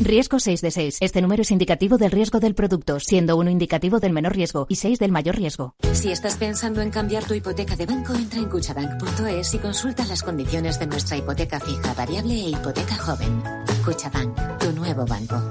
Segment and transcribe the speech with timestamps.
[0.00, 0.98] Riesgo 6 de 6.
[1.00, 4.76] Este número es indicativo del riesgo del producto, siendo uno indicativo del menor riesgo y
[4.76, 5.74] 6 del mayor riesgo.
[5.92, 10.22] Si estás pensando en cambiar tu hipoteca de banco, entra en cuchabank.es y consulta las
[10.22, 13.42] condiciones de nuestra hipoteca fija, variable e hipoteca joven.
[13.84, 15.50] Cuchabank, tu nuevo banco.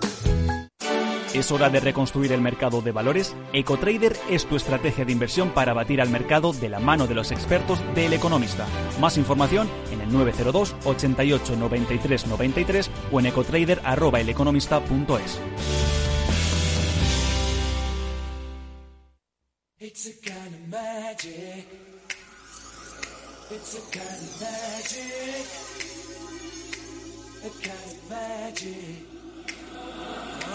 [1.38, 3.36] ¿Es hora de reconstruir el mercado de valores?
[3.54, 7.32] EcoTrader es tu estrategia de inversión para batir al mercado de la mano de los
[7.32, 8.66] expertos del Economista.
[9.00, 15.40] Más información en el 902 88 93 93 o en ecotrader@eleconomista.es.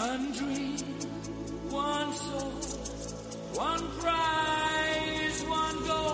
[0.03, 0.77] One dream,
[1.69, 2.51] one soul,
[3.55, 6.12] one prize, one goal.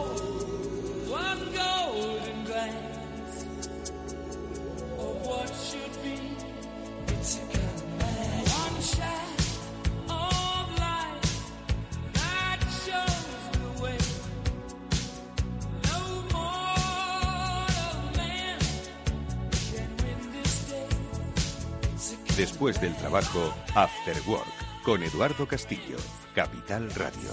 [22.39, 24.47] Después del trabajo, After Work,
[24.85, 25.97] con Eduardo Castillo,
[26.33, 27.31] Capital Radio.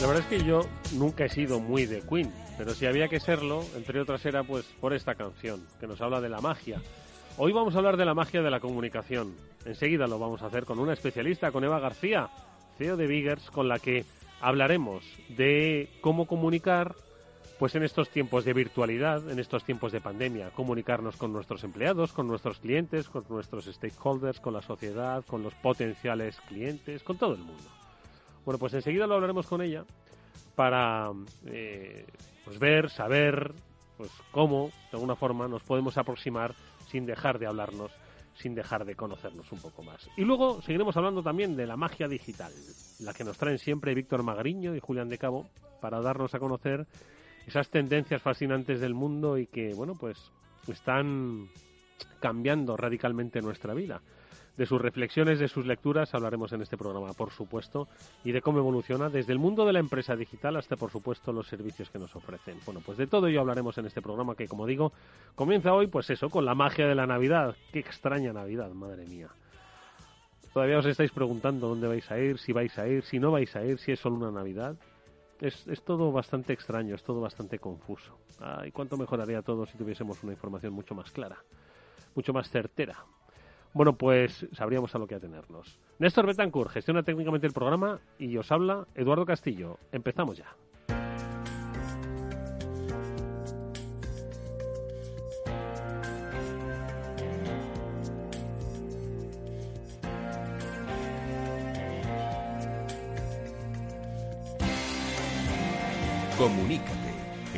[0.00, 0.62] La verdad es que yo
[0.94, 4.64] nunca he sido muy de Queen, pero si había que serlo, entre otras era pues
[4.80, 6.80] por esta canción, que nos habla de la magia.
[7.36, 9.36] Hoy vamos a hablar de la magia de la comunicación.
[9.66, 12.30] Enseguida lo vamos a hacer con una especialista, con Eva García,
[12.78, 14.06] CEO de Biggers, con la que
[14.42, 16.94] hablaremos de cómo comunicar
[17.58, 22.12] pues en estos tiempos de virtualidad, en estos tiempos de pandemia, comunicarnos con nuestros empleados,
[22.12, 27.34] con nuestros clientes, con nuestros stakeholders, con la sociedad, con los potenciales clientes, con todo
[27.34, 27.62] el mundo.
[28.44, 29.84] Bueno, pues enseguida lo hablaremos con ella
[30.56, 31.12] para
[31.46, 32.04] eh,
[32.44, 33.52] pues ver, saber,
[33.96, 36.56] pues cómo, de alguna forma, nos podemos aproximar
[36.90, 37.92] sin dejar de hablarnos,
[38.42, 40.10] sin dejar de conocernos un poco más.
[40.16, 42.52] Y luego seguiremos hablando también de la magia digital,
[42.98, 45.46] la que nos traen siempre Víctor Magariño y Julián de Cabo,
[45.80, 46.86] para darnos a conocer
[47.46, 50.32] esas tendencias fascinantes del mundo y que, bueno, pues
[50.66, 51.48] están
[52.20, 54.02] cambiando radicalmente nuestra vida.
[54.56, 57.88] De sus reflexiones, de sus lecturas hablaremos en este programa, por supuesto,
[58.22, 61.46] y de cómo evoluciona desde el mundo de la empresa digital hasta, por supuesto, los
[61.46, 62.58] servicios que nos ofrecen.
[62.66, 64.92] Bueno, pues de todo ello hablaremos en este programa que, como digo,
[65.34, 67.56] comienza hoy, pues eso, con la magia de la Navidad.
[67.72, 69.28] Qué extraña Navidad, madre mía.
[70.52, 73.56] Todavía os estáis preguntando dónde vais a ir, si vais a ir, si no vais
[73.56, 74.76] a ir, si es solo una Navidad.
[75.40, 78.18] Es, es, todo bastante extraño, es todo bastante confuso.
[78.38, 81.42] Ay, cuánto mejoraría todo si tuviésemos una información mucho más clara,
[82.14, 83.02] mucho más certera.
[83.74, 85.78] Bueno, pues sabríamos a lo que atenernos.
[85.98, 89.78] Néstor Betancourt gestiona técnicamente el programa y os habla Eduardo Castillo.
[89.92, 90.54] Empezamos ya.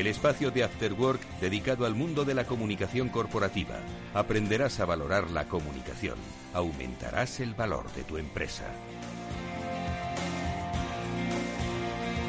[0.05, 3.77] El espacio de After Work dedicado al mundo de la comunicación corporativa.
[4.13, 6.19] Aprenderás a valorar la comunicación,
[6.53, 8.67] aumentarás el valor de tu empresa.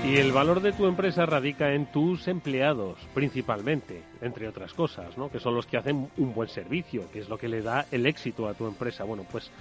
[0.06, 5.30] Y el valor de tu empresa radica en tus empleados, principalmente, entre otras cosas, ¿no?
[5.30, 8.06] Que son los que hacen un buen servicio, que es lo que le da el
[8.06, 9.04] éxito a tu empresa.
[9.04, 9.52] Bueno, pues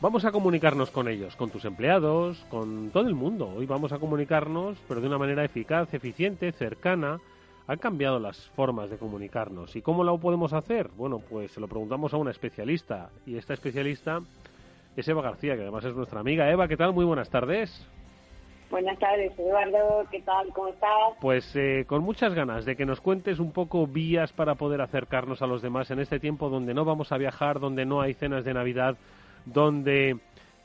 [0.00, 3.48] Vamos a comunicarnos con ellos, con tus empleados, con todo el mundo.
[3.56, 7.20] Hoy vamos a comunicarnos, pero de una manera eficaz, eficiente, cercana.
[7.66, 9.74] Han cambiado las formas de comunicarnos.
[9.74, 10.88] ¿Y cómo lo podemos hacer?
[10.96, 13.08] Bueno, pues se lo preguntamos a una especialista.
[13.24, 14.20] Y esta especialista
[14.96, 16.50] es Eva García, que además es nuestra amiga.
[16.50, 16.92] Eva, ¿qué tal?
[16.92, 17.70] Muy buenas tardes.
[18.70, 20.04] Buenas tardes, Eduardo.
[20.10, 20.48] ¿Qué tal?
[20.52, 20.90] ¿Cómo estás?
[21.20, 25.40] Pues eh, con muchas ganas de que nos cuentes un poco vías para poder acercarnos
[25.40, 28.44] a los demás en este tiempo donde no vamos a viajar, donde no hay cenas
[28.44, 28.96] de Navidad,
[29.46, 30.18] donde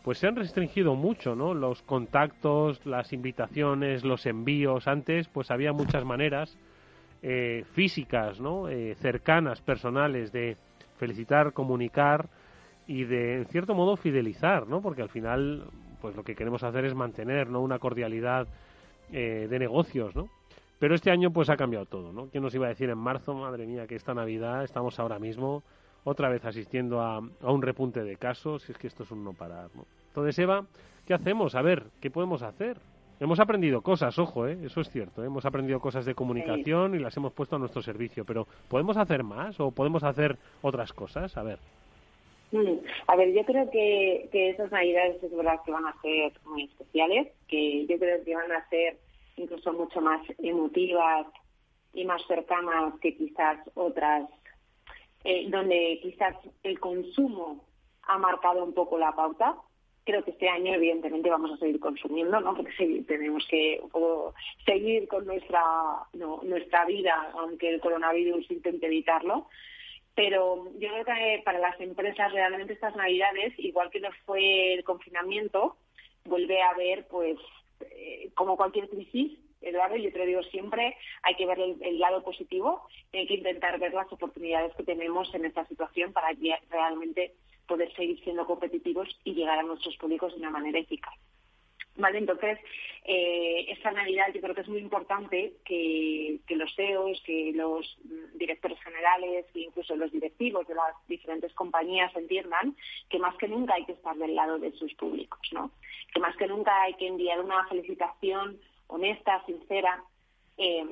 [0.04, 1.54] pues se han restringido mucho, ¿no?
[1.54, 4.88] Los contactos, las invitaciones, los envíos.
[4.88, 6.58] Antes, pues había muchas maneras
[7.22, 8.70] eh, físicas, ¿no?
[8.70, 10.56] Eh, cercanas, personales, de
[10.98, 12.30] felicitar, comunicar
[12.88, 14.82] y de, en cierto modo, fidelizar, ¿no?
[14.82, 15.66] Porque al final,
[16.02, 17.62] pues lo que queremos hacer es mantener, ¿no?
[17.62, 18.48] Una cordialidad
[19.12, 20.30] eh, de negocios, ¿no?
[20.80, 22.28] Pero este año, pues ha cambiado todo, ¿no?
[22.28, 25.62] ¿Quién nos iba a decir en marzo, madre mía, que esta Navidad estamos ahora mismo
[26.06, 29.24] otra vez asistiendo a, a, un repunte de casos, y es que esto es un
[29.24, 29.70] no parar.
[29.76, 29.86] ¿no?
[30.08, 30.66] Entonces, Eva,
[31.06, 31.56] ¿qué hacemos?
[31.56, 32.78] A ver, ¿qué podemos hacer?
[33.20, 34.58] Hemos aprendido cosas, ojo, ¿eh?
[34.64, 35.22] eso es cierto.
[35.22, 35.28] ¿eh?
[35.28, 38.24] Hemos aprendido cosas de comunicación y las hemos puesto a nuestro servicio.
[38.24, 41.36] Pero ¿podemos hacer más o podemos hacer otras cosas?
[41.36, 41.60] A ver.
[42.52, 46.32] Mm, a ver, yo creo que, que esas navidades es verdad que van a ser
[46.46, 48.98] muy especiales, que yo creo que van a ser
[49.36, 51.28] incluso mucho más emotivas
[51.94, 54.30] y más cercanas que quizás otras,
[55.26, 57.66] eh, donde quizás el consumo
[58.04, 59.56] ha marcado un poco la pauta
[60.10, 62.56] creo que este año evidentemente vamos a seguir consumiendo, ¿no?
[62.56, 63.80] Porque sí, tenemos que
[64.66, 65.62] seguir con nuestra
[66.14, 69.48] nuestra vida, aunque el coronavirus intente evitarlo.
[70.16, 74.84] Pero yo creo que para las empresas realmente estas navidades, igual que nos fue el
[74.84, 75.78] confinamiento,
[76.26, 77.38] vuelve a haber, pues,
[77.82, 82.24] eh, como cualquier crisis, Eduardo, yo te lo digo siempre, hay que ver el, lado
[82.24, 86.30] positivo, hay que intentar ver las oportunidades que tenemos en esta situación para
[86.70, 87.34] realmente
[87.70, 91.14] poder seguir siendo competitivos y llegar a nuestros públicos de una manera eficaz.
[91.96, 92.58] Vale, entonces,
[93.04, 97.98] eh, esta Navidad yo creo que es muy importante que, los CEOs, que los
[98.36, 102.76] directores generales e incluso los directivos de las diferentes compañías entiendan
[103.10, 105.72] que más que nunca hay que estar del lado de sus públicos, ¿no?
[106.14, 110.02] Que más que nunca hay que enviar una felicitación honesta, sincera,
[110.58, 110.86] eh,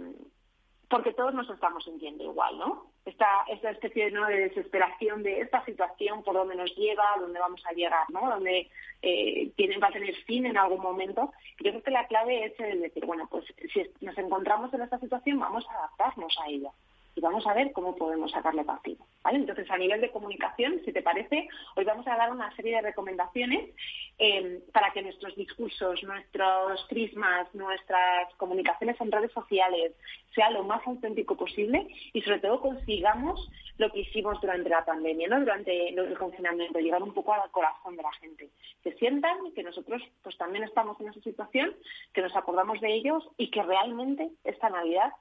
[0.89, 2.88] porque todos nos estamos sintiendo igual, ¿no?
[3.08, 4.27] esta, esta especie ¿no?
[4.27, 8.29] de desesperación de esta situación, por dónde nos lleva, dónde vamos a llegar, ¿no?
[8.29, 8.70] Donde
[9.01, 9.51] eh,
[9.82, 11.32] va a tener fin en algún momento.
[11.60, 15.00] Yo creo que la clave es el decir, bueno, pues si nos encontramos en esta
[15.00, 16.72] situación, vamos a adaptarnos a ella
[17.18, 19.04] y vamos a ver cómo podemos sacarle partido.
[19.32, 22.82] Entonces, a nivel de comunicación, si te parece, hoy vamos a dar una serie de
[22.82, 23.72] recomendaciones
[24.20, 29.94] eh, para que nuestros discursos, nuestros prismas, nuestras comunicaciones en redes sociales
[30.36, 35.28] sea lo más auténtico posible y sobre todo consigamos lo que hicimos durante la pandemia,
[35.28, 35.40] ¿no?
[35.40, 38.50] durante el confinamiento, llegar un poco al corazón de la gente.
[38.84, 41.76] Que sientan que nosotros pues también estamos en esa situación,
[42.14, 45.14] que nos acordamos de ellos y que realmente esta Navidad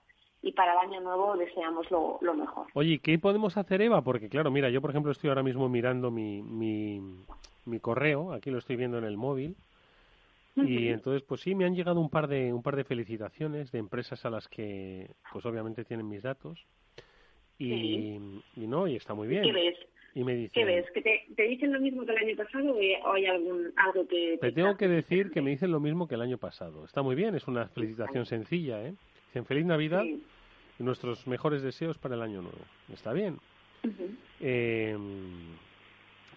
[0.42, 2.66] y para el año nuevo deseamos lo, mejor.
[2.74, 4.02] Oye, ¿qué podemos hacer, Eva?
[4.02, 7.00] Porque claro, mira, yo por ejemplo estoy ahora mismo mirando mi, mi,
[7.64, 9.56] mi correo, aquí lo estoy viendo en el móvil,
[10.64, 13.78] y entonces pues sí me han llegado un par de un par de felicitaciones de
[13.78, 16.64] empresas a las que pues obviamente tienen mis datos
[17.58, 18.18] y,
[18.56, 19.78] no y está muy bien ¿Qué ves?
[20.14, 20.90] y me dicen ¿Qué ves?
[20.92, 24.52] ¿Que te, dicen lo mismo que el año pasado o hay algún algo que te,
[24.52, 27.34] tengo que decir que me dicen lo mismo que el año pasado está muy bien
[27.34, 28.94] es una felicitación sencilla eh
[29.36, 32.58] dicen feliz navidad y nuestros mejores deseos para el año nuevo.
[32.90, 33.38] Está bien.
[34.40, 35.54] Em,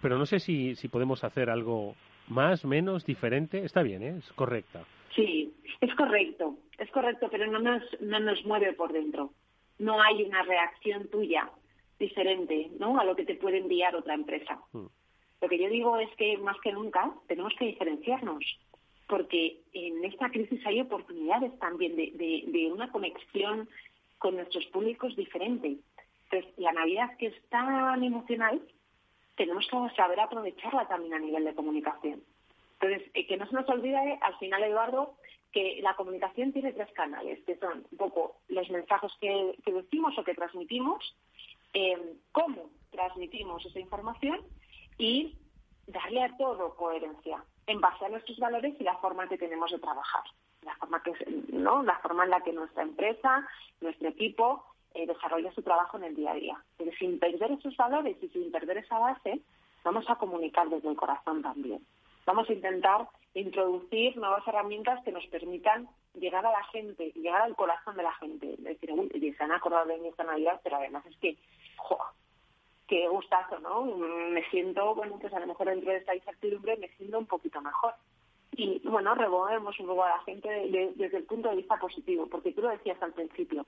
[0.01, 1.95] pero no sé si, si podemos hacer algo
[2.27, 3.63] más, menos, diferente.
[3.63, 4.15] Está bien, ¿eh?
[4.17, 4.83] es correcta.
[5.15, 9.31] Sí, es correcto, es correcto, pero no nos, no nos mueve por dentro.
[9.77, 11.49] No hay una reacción tuya
[11.99, 12.99] diferente ¿no?
[12.99, 14.59] a lo que te puede enviar otra empresa.
[14.73, 14.87] Mm.
[15.41, 18.43] Lo que yo digo es que más que nunca tenemos que diferenciarnos,
[19.09, 23.67] porque en esta crisis hay oportunidades también de, una conexión
[24.19, 25.77] con nuestros públicos diferente.
[26.25, 28.61] Entonces, la Navidad que es tan emocional,
[29.35, 32.21] tenemos que saber aprovecharla también a nivel de comunicación.
[32.79, 35.15] Entonces, eh, que no se nos olvide, al final, Eduardo,
[35.51, 40.23] que la comunicación tiene tres canales, que son un poco los mensajes que, decimos o
[40.23, 41.15] que transmitimos,
[41.73, 41.99] em,
[42.31, 44.39] cómo transmitimos esa información
[44.99, 45.35] y
[45.87, 49.77] darle a todo coherencia en base a nuestros valores y la forma que tenemos de
[49.77, 50.23] trabajar.
[50.63, 51.13] La forma que
[51.53, 53.47] no la forma en la que nuestra empresa
[53.79, 56.63] nuestro equipo eh, desarrolla su trabajo en el día a día.
[56.77, 59.39] Pero sin perder esos valores y sin perder esa base
[59.83, 61.85] vamos a comunicar desde el corazón también.
[62.25, 67.55] Vamos a intentar introducir nuevas herramientas que nos permitan llegar a la gente llegar al
[67.55, 68.53] corazón de la gente.
[68.53, 71.37] Es decir uy, se han acordado de mí esta navidad pero además es que
[71.77, 71.99] jo,
[72.89, 73.85] qué gustazo, ¿no?
[73.85, 77.61] Me siento, bueno, pues a lo mejor dentro de esta incertidumbre me siento un poquito
[77.61, 77.93] mejor
[78.59, 80.49] y bueno, revolvemos un poco a la gente
[80.95, 83.65] desde el punto de vista positivo, porque tú lo decías al principio,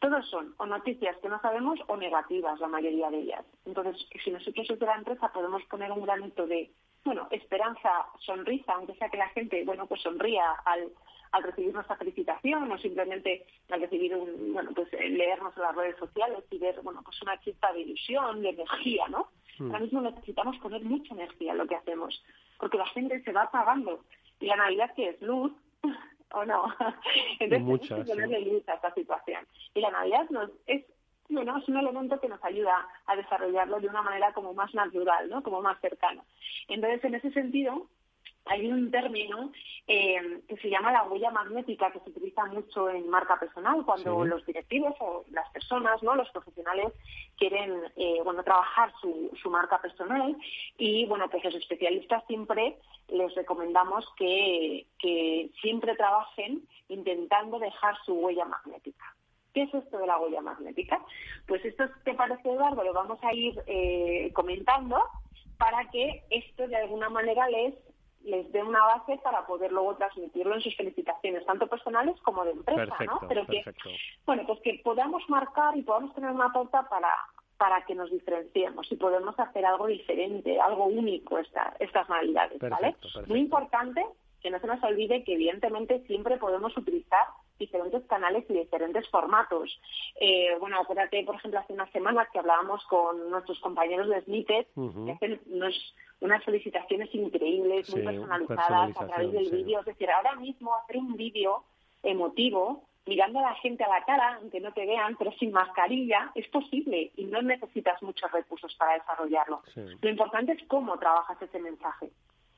[0.00, 3.44] todos son o noticias que no sabemos o negativas, la mayoría de ellas.
[3.64, 6.70] Entonces, si nosotros desde la empresa podemos poner un granito de,
[7.04, 10.90] bueno, esperanza, sonrisa, aunque sea que la gente, bueno, pues sonría al,
[11.34, 15.96] al recibir nuestra felicitación o simplemente al recibir un, bueno, pues leernos en las redes
[15.96, 19.28] sociales y ver, bueno, pues una chispa de ilusión, de energía, ¿no?
[19.58, 19.66] Mm.
[19.66, 22.22] Ahora mismo necesitamos poner mucha energía en lo que hacemos,
[22.58, 24.04] porque la gente se va apagando
[24.38, 25.52] y la Navidad que es luz,
[26.32, 26.66] ¿o no?
[27.40, 29.44] Entonces tenemos que ponerle luz a esta situación.
[29.74, 30.84] Y la Navidad nos, es
[31.30, 35.28] bueno, es un elemento que nos ayuda a desarrollarlo de una manera como más natural,
[35.30, 35.42] ¿no?
[35.42, 36.22] Como más cercana.
[36.68, 37.88] Entonces, en ese sentido,
[38.46, 39.52] hay un término
[39.86, 44.24] eh, que se llama la huella magnética que se utiliza mucho en marca personal cuando
[44.24, 46.92] los directivos o las personas, no, los profesionales
[47.36, 50.36] quieren, eh, bueno, trabajar su, su marca personal
[50.76, 58.14] y bueno, pues los especialistas siempre les recomendamos que, que siempre trabajen intentando dejar su
[58.14, 59.14] huella magnética.
[59.54, 61.00] ¿Qué es esto de la huella magnética?
[61.46, 62.82] Pues esto, ¿te parece, Eduardo?
[62.82, 65.00] Lo vamos a ir eh, comentando
[65.58, 67.74] para que esto de alguna manera les
[68.24, 72.52] les dé una base para poder luego transmitirlo en sus felicitaciones, tanto personales como de
[72.52, 73.20] empresa, ¿no?
[73.28, 73.62] Pero que,
[74.26, 77.10] bueno, pues que podamos marcar y podamos tener una pauta para,
[77.56, 82.96] para que nos diferenciemos y podemos hacer algo diferente, algo único esta, estas navidades, ¿vale?
[83.26, 84.04] Muy importante
[84.42, 87.26] que no se nos olvide que evidentemente siempre podemos utilizar
[87.58, 89.80] diferentes canales y diferentes formatos.
[90.20, 94.68] Eh, bueno, acuérdate, por ejemplo, hace unas semanas que hablábamos con nuestros compañeros de Snippet,
[94.74, 95.40] que hacen
[96.20, 99.80] unas felicitaciones increíbles, muy personalizadas a través del vídeo.
[99.80, 101.64] Es decir, ahora mismo hacer un vídeo
[102.02, 106.32] emotivo mirando a la gente a la cara, aunque no te vean, pero sin mascarilla,
[106.34, 109.62] es posible y no necesitas muchos recursos para desarrollarlo.
[110.00, 112.10] Lo importante es cómo trabajas ese mensaje.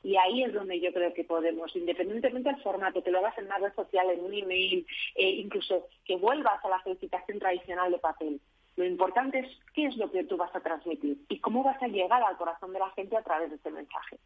[0.03, 3.47] Y ahí es donde yo creo que podemos, independientemente del formato, que lo hagas en
[3.47, 4.87] una red social, en un email,
[5.17, 8.41] eh, incluso que vuelvas a la felicitación tradicional de papel.
[8.77, 11.89] Lo importante es qué es lo que tú vas a transmitir y cómo vas a
[11.89, 14.19] llegar al corazón de la gente a través de ese mensaje.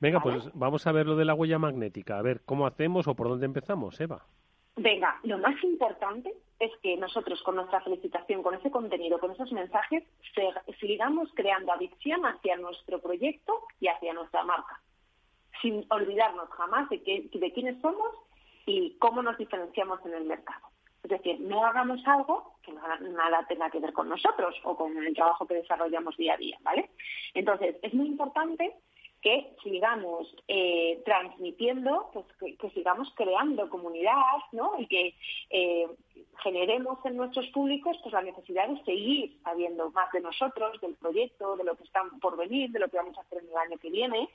[0.00, 2.18] Venga, pues vamos a ver lo de la huella magnética.
[2.18, 4.24] A ver, ¿cómo hacemos o por dónde empezamos, Eva?
[4.76, 9.50] Venga, lo más importante es que nosotros con nuestra felicitación, con ese contenido, con esos
[9.50, 10.04] mensajes,
[10.78, 14.80] sigamos creando adicción hacia nuestro proyecto y hacia nuestra marca
[15.62, 16.98] sin olvidarnos jamás de,
[17.32, 18.14] de quiénes somos
[18.66, 20.68] y cómo nos diferenciamos en el mercado.
[21.02, 25.14] Es decir, no hagamos algo que nada, tenga que ver con nosotros o con el
[25.14, 26.90] trabajo que desarrollamos día a día, ¿vale?
[27.34, 28.74] Entonces, es muy importante
[29.22, 32.26] que sigamos eh, transmitiendo, pues
[32.58, 34.14] que, sigamos creando comunidad,
[34.52, 34.72] ¿no?
[34.78, 35.14] Y que
[35.50, 35.88] eh,
[36.42, 41.56] generemos en nuestros públicos pues la necesidad de seguir sabiendo más de nosotros, del proyecto,
[41.56, 43.78] de lo que está por venir, de lo que vamos a hacer en el año
[43.78, 44.28] que viene,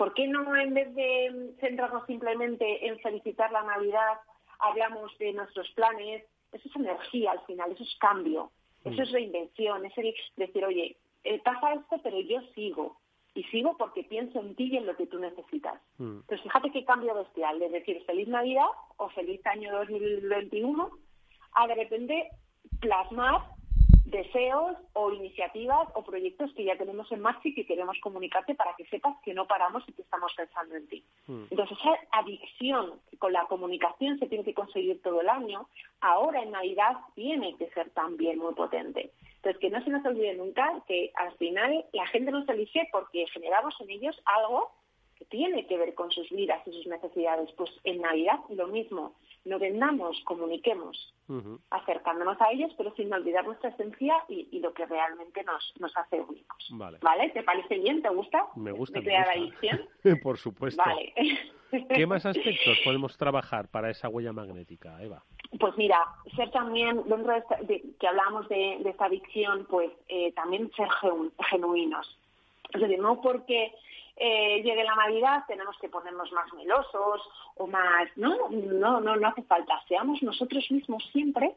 [0.00, 4.18] ¿Por qué no, en vez de centrarnos simplemente en felicitar la Navidad,
[4.58, 6.24] hablamos de nuestros planes?
[6.52, 8.50] Eso es energía al final, eso es cambio,
[8.82, 9.02] eso mm.
[9.02, 9.94] es reinvención, es
[10.36, 12.96] decir, oye, eh, pasa esto, pero yo sigo.
[13.34, 15.78] Y sigo porque pienso en ti y en lo que tú necesitas.
[15.98, 16.20] Mm.
[16.26, 20.92] Pues fíjate qué cambio bestial, de decir feliz Navidad o feliz año 2021
[21.56, 22.30] a de repente
[22.80, 23.42] plasmar
[24.10, 28.74] deseos o iniciativas o proyectos que ya tenemos en marcha y que queremos comunicarte para
[28.76, 31.04] que sepas que no paramos y que estamos pensando en ti.
[31.26, 31.44] Mm.
[31.50, 35.68] Entonces, esa adicción con la comunicación se tiene que conseguir todo el año,
[36.00, 39.12] ahora en Navidad tiene que ser también muy potente.
[39.36, 43.26] Entonces, que no se nos olvide nunca que al final la gente nos elige porque
[43.28, 44.70] generamos en ellos algo
[45.20, 47.52] que tiene que ver con sus vidas y sus necesidades.
[47.52, 51.14] Pues en Navidad lo mismo no vendamos, comuniquemos,
[51.70, 56.20] acercándonos a ellos, pero sin olvidar nuestra esencia y, lo que realmente nos, nos hace
[56.20, 56.68] únicos.
[56.72, 57.30] Vale.
[57.30, 58.02] ¿Te parece bien?
[58.02, 58.46] ¿Te gusta?
[58.56, 59.00] Me gusta.
[59.00, 60.82] ¿De Por supuesto.
[60.84, 61.14] Vale.
[61.94, 65.22] ¿Qué más aspectos podemos trabajar para esa huella magnética, Eva?
[65.58, 65.98] Pues mira,
[66.34, 70.88] ser también, dentro de, que hablamos de, esta adicción, pues eh, también ser
[71.50, 72.18] genuinos.
[72.72, 73.72] Es decir, no porque
[74.22, 77.22] eh, llegue la Navidad tenemos que ponernos más melosos
[77.56, 79.82] o más, no, no, no, hace falta.
[79.88, 81.54] Seamos nosotros mismos siempre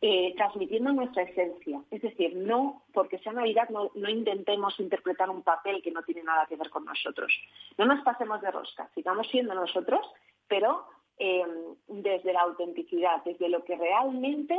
[0.00, 1.82] eh, transmitiendo nuestra esencia.
[1.90, 6.22] Es decir, no porque sea Navidad no, no, intentemos interpretar un papel que no tiene
[6.22, 7.30] nada que ver con nosotros.
[7.76, 10.00] No nos pasemos de rosca, sigamos siendo nosotros,
[10.48, 10.86] pero
[11.18, 11.44] eh,
[11.86, 14.58] desde la autenticidad, desde lo que realmente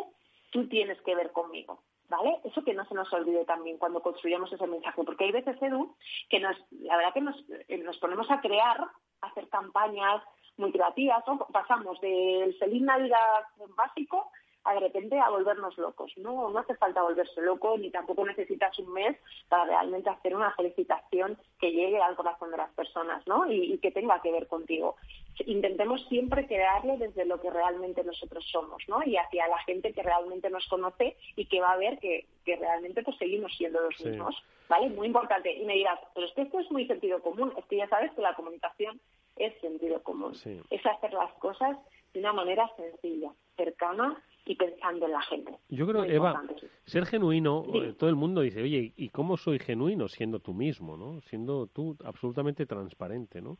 [0.52, 1.80] tú tienes que ver conmigo.
[2.10, 2.40] ¿Vale?
[2.44, 5.96] Eso que no se nos olvide también cuando construyamos ese mensaje, porque hay veces, Edu,
[6.30, 7.36] que nos, la verdad que nos,
[7.68, 8.88] eh, nos ponemos a crear,
[9.22, 10.24] hacer campañas
[10.58, 13.44] muy creativas, pasamos del feliz Navidad
[13.76, 14.32] básico
[14.68, 16.12] a de repente a volvernos locos.
[16.18, 20.52] No, no hace falta volverse loco ni tampoco necesitas un mes para realmente hacer una
[20.52, 23.50] felicitación que llegue al corazón de las personas ¿no?
[23.50, 24.98] y, que tenga que ver contigo.
[25.46, 29.02] Intentemos siempre crearle desde lo que realmente nosotros somos ¿no?
[29.06, 33.04] y hacia la gente que realmente nos conoce y que va a ver que, realmente
[33.04, 34.36] pues seguimos siendo los mismos.
[34.68, 34.90] ¿vale?
[34.90, 35.54] Muy importante.
[35.54, 37.54] Y me dirás, pero es que esto es muy sentido común.
[37.58, 39.00] Es que ya sabes que la comunicación
[39.38, 40.34] es sentido común.
[40.70, 41.78] Es hacer las cosas
[42.14, 45.52] de una manera sencilla, cercana y pensando en la gente.
[45.70, 46.44] Yo creo, Eva,
[46.86, 50.98] ser genuino, eh, todo el mundo dice, oye, ¿y cómo soy genuino siendo tú mismo,
[50.98, 51.22] no?
[51.22, 53.58] Siendo tú absolutamente transparente, ¿no?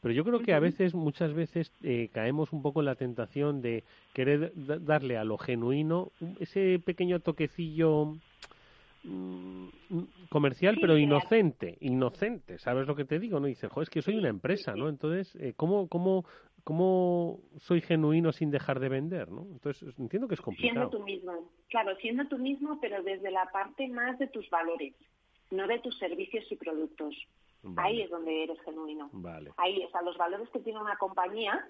[0.00, 3.60] Pero yo creo que a veces, muchas veces, eh, caemos un poco en la tentación
[3.60, 8.14] de querer darle a lo genuino ese pequeño toquecillo
[9.04, 9.68] mm,
[10.28, 13.40] comercial, pero inocente, inocente, ¿sabes lo que te digo?
[13.40, 14.88] No dice, joder, es que soy una empresa, ¿no?
[14.88, 16.24] Entonces, eh, ¿cómo, cómo,
[16.64, 19.42] ¿cómo soy genuino sin dejar de vender, ¿no?
[19.52, 20.88] Entonces, entiendo que es complicado.
[20.88, 24.94] Siendo tú mismo, claro, siendo tú mismo, pero desde la parte más de tus valores,
[25.50, 27.14] no de tus servicios y productos.
[27.76, 29.10] Ahí es donde eres genuino.
[29.12, 29.52] Vale.
[29.58, 31.68] Ahí, o sea, los valores que tiene una compañía,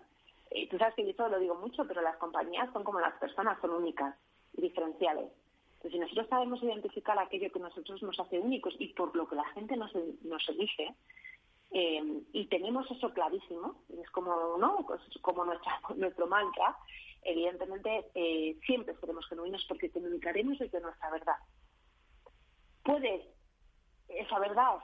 [0.51, 3.61] eh, tú sabes que yo lo digo mucho, pero las compañías son como las personas,
[3.61, 4.15] son únicas
[4.57, 5.33] y diferenciales.
[5.81, 9.35] Entonces, si nosotros sabemos identificar aquello que nosotros nos hace únicos y por lo que
[9.35, 9.91] la gente nos,
[10.23, 10.95] nos elige,
[11.71, 14.85] eh, y tenemos eso clarísimo, es como, ¿no?
[14.87, 16.77] Pues como nuestra, nuestro mantra,
[17.23, 21.37] evidentemente eh, siempre seremos genuinos porque comunicaremos desde nuestra verdad.
[22.83, 23.31] Puede
[24.09, 24.81] esa verdad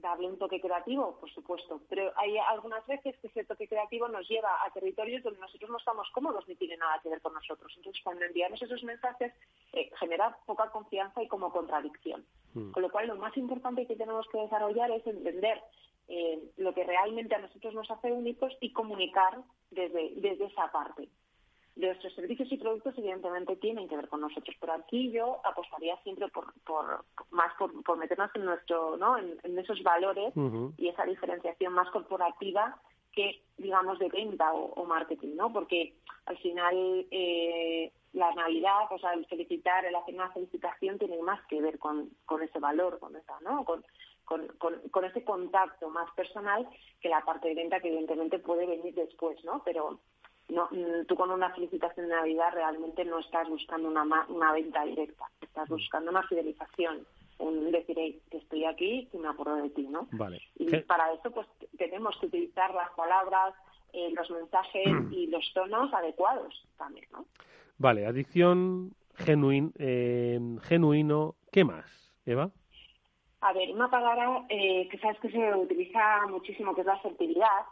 [0.00, 4.28] darle un toque creativo, por supuesto, pero hay algunas veces que ese toque creativo nos
[4.28, 7.72] lleva a territorios donde nosotros no estamos cómodos ni tiene nada que ver con nosotros.
[7.76, 9.32] Entonces, cuando enviamos esos mensajes,
[9.72, 12.24] eh, genera poca confianza y como contradicción.
[12.54, 12.72] Mm.
[12.72, 15.62] Con lo cual, lo más importante que tenemos que desarrollar es entender
[16.08, 19.38] eh, lo que realmente a nosotros nos hace únicos y comunicar
[19.70, 21.08] desde, desde esa parte.
[21.78, 26.26] Nuestros servicios y productos evidentemente tienen que ver con nosotros, pero aquí yo apostaría siempre
[26.28, 29.16] por, por más por, meternos en nuestro, ¿no?
[29.16, 30.32] en, esos valores
[30.76, 32.76] y esa diferenciación más corporativa
[33.12, 35.52] que digamos de venta o, marketing, ¿no?
[35.52, 35.94] Porque
[36.26, 41.44] al final eh, la Navidad, o sea, el felicitar, el hacer una felicitación tiene más
[41.46, 43.64] que ver con, con ese valor, con esa, ¿no?
[43.64, 43.84] Con,
[44.24, 44.46] con,
[44.90, 46.68] con, ese contacto más personal
[47.00, 49.62] que la parte de venta que evidentemente puede venir después, ¿no?
[49.64, 50.00] Pero
[50.48, 54.84] no, mm, tú con una felicitación de Navidad realmente no estás buscando una, una venta
[54.84, 57.06] directa, estás buscando una fidelización,
[57.38, 57.96] un decir,
[58.30, 60.08] que estoy aquí y me acuerdo de ti, ¿no?
[60.12, 60.40] Vale.
[60.56, 63.54] Y para eso pues tenemos que utilizar las palabras,
[63.92, 67.26] eh, los mensajes y los tonos adecuados también, ¿no?
[67.76, 71.86] Vale, adicción, genuin, eh, genuino, ¿qué más,
[72.26, 72.50] Eva?
[73.40, 77.66] A ver, una palabra eh, que sabes que se utiliza muchísimo, que es la asertividad,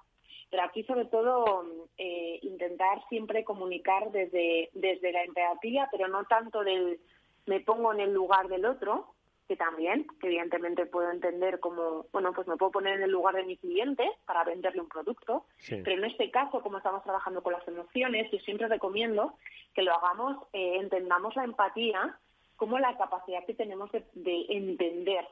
[0.50, 1.64] pero aquí sobre todo
[1.98, 7.00] eh, intentar siempre comunicar desde, desde la empatía, pero no tanto del
[7.46, 9.14] me pongo en el lugar del otro,
[9.46, 13.36] que también, que evidentemente puedo entender como, bueno, pues me puedo poner en el lugar
[13.36, 17.52] de mi cliente para venderle un producto, pero en este caso, como estamos trabajando con
[17.52, 19.34] las emociones, yo siempre recomiendo
[19.74, 22.18] que lo hagamos, eh, entendamos la empatía
[22.56, 25.24] como la capacidad que tenemos de entender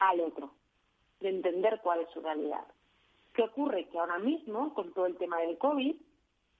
[0.00, 0.50] al otro,
[1.20, 2.64] de entender cuál es su realidad.
[3.38, 3.84] ¿Qué ocurre?
[3.84, 5.94] Que ahora mismo, con todo el tema del COVID,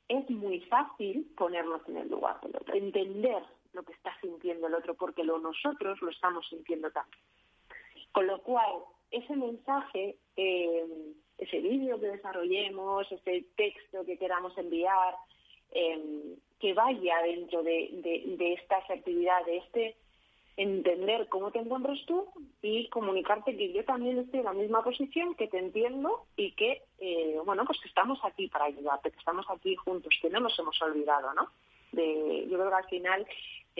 [0.07, 4.75] es muy fácil ponernos en el lugar del otro, entender lo que está sintiendo el
[4.75, 7.21] otro, porque lo nosotros lo estamos sintiendo también.
[8.13, 10.87] Con lo cual, ese mensaje, eh,
[11.39, 15.17] ese vídeo que desarrollemos, ese texto que queramos enviar,
[15.73, 19.97] eh, que vaya dentro de, de, de de este
[20.59, 22.27] entender cómo te encuentras tú
[22.61, 26.83] y comunicarte que yo también estoy en la misma posición, que te entiendo y que,
[26.99, 30.59] eh, bueno, pues que estamos aquí para ayudarte, que estamos aquí juntos, que no nos
[30.59, 31.49] hemos olvidado, ¿no?
[31.93, 33.27] De, yo creo que al final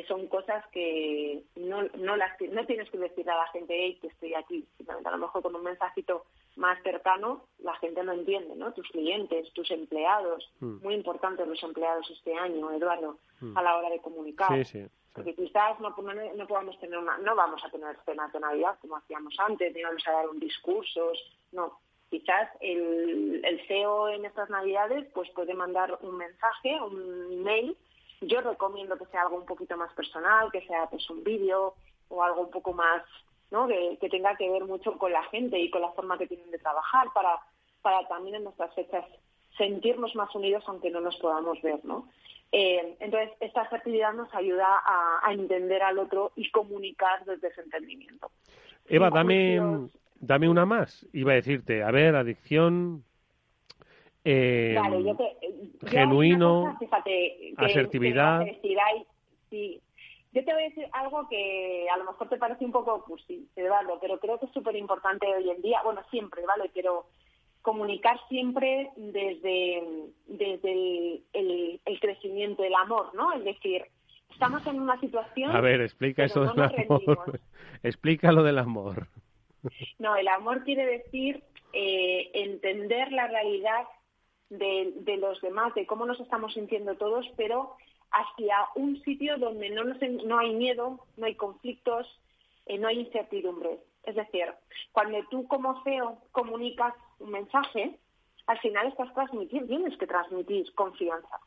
[0.07, 4.07] son cosas que no, no, las, no tienes que decir a la gente, hey, que
[4.07, 4.65] estoy aquí.
[4.77, 8.73] Simplemente a lo mejor con un mensajito más cercano la gente no entiende, ¿no?
[8.73, 10.85] Tus clientes, tus empleados, mm.
[10.85, 13.59] muy importantes los empleados este año, Eduardo, mm.
[13.59, 14.65] a la hora de comunicar.
[14.65, 14.87] Sí, sí.
[15.19, 18.97] Porque quizás no, no, podamos tener una, no vamos a tener cenas de Navidad como
[18.97, 21.19] hacíamos antes, ni vamos a dar un discursos,
[21.53, 21.79] no.
[22.11, 27.77] Quizás el, el CEO en estas Navidades pues puede mandar un mensaje, un email.
[28.23, 31.75] Yo recomiendo que sea algo un poquito más personal, que sea pues un vídeo
[32.09, 33.03] o algo un poco más,
[33.51, 33.69] ¿no?
[33.69, 36.51] Que, que tenga que ver mucho con la gente y con la forma que tienen
[36.51, 37.39] de trabajar para,
[37.83, 39.05] para también en nuestras fechas
[39.59, 42.09] sentirnos más unidos aunque no nos podamos ver, ¿no?
[42.51, 48.31] Eh, entonces, esta asertividad nos ayuda a, entender al otro y comunicar desde ese entendimiento.
[48.87, 49.61] Eva, dame,
[50.19, 51.07] dame una más.
[51.13, 53.05] Iba a decirte, a ver, adicción,
[54.25, 55.17] eh, vale, yo
[55.87, 56.79] genuino,
[57.57, 58.47] asertividad.
[60.31, 63.49] Yo te voy a decir algo que a lo mejor te parece un poco cursi,
[63.57, 65.81] Eduardo, pero creo que es súper importante hoy en día.
[65.83, 66.71] Bueno, siempre, ¿vale?
[66.75, 67.07] Pero
[67.63, 69.83] comunicar siempre desde,
[70.27, 73.33] desde el, crecimiento, el amor, ¿no?
[73.33, 73.85] Es decir,
[74.31, 75.55] estamos en una situación...
[75.55, 77.41] A ver, explica eso del amor.
[77.83, 79.09] explica lo del amor.
[79.99, 81.43] No, el amor quiere decir
[81.73, 83.85] eh, entender la realidad
[84.51, 87.77] de, de, los demás, de cómo nos estamos sintiendo todos, pero
[88.11, 92.07] hacia un sitio donde no, nos, no hay miedo, no hay conflictos,
[92.67, 93.79] eh, no hay incertidumbre.
[94.09, 94.47] Es decir,
[94.91, 97.99] cuando tú como CEO comunicas un mensaje,
[98.47, 101.39] al final estás transmitiendo, tienes que transmitir confianza.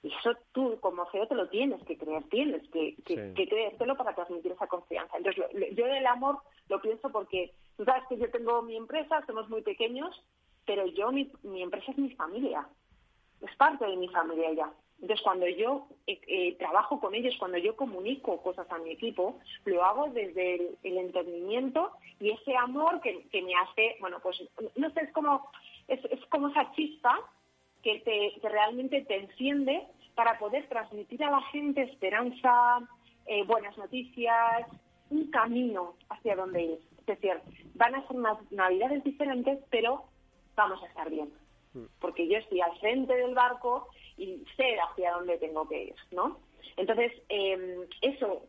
[0.00, 4.14] Y eso tú, como CEO, te lo tienes que creer, tienes que, que, creértelo para
[4.14, 5.16] transmitir esa confianza.
[5.16, 9.48] Entonces, yo el amor lo pienso porque tú sabes que yo tengo mi empresa, somos
[9.48, 10.14] muy pequeños,
[10.64, 12.68] pero yo, mi, mi empresa es mi familia,
[13.40, 14.72] es parte de mi familia ya.
[15.04, 19.38] Entonces, cuando yo eh, eh, trabajo con ellos, cuando yo comunico cosas a mi equipo,
[19.66, 24.42] lo hago desde el, entendimiento y ese amor que, me hace, bueno, pues
[24.76, 25.46] no sé, es como,
[25.88, 27.20] es, como esa chispa
[27.82, 32.78] que, te, realmente te enciende para poder transmitir a la gente esperanza,
[33.26, 34.66] eh, buenas noticias,
[35.10, 36.78] un camino hacia donde ir.
[37.00, 37.38] Es decir,
[37.74, 40.04] van a ser unas navidades diferentes, pero
[40.56, 41.30] vamos a estar bien.
[41.74, 41.84] Mm.
[42.00, 46.38] Porque yo estoy al frente del barco y sé hacia dónde tengo que ir, ¿no?
[46.76, 48.42] Entonces, em, eso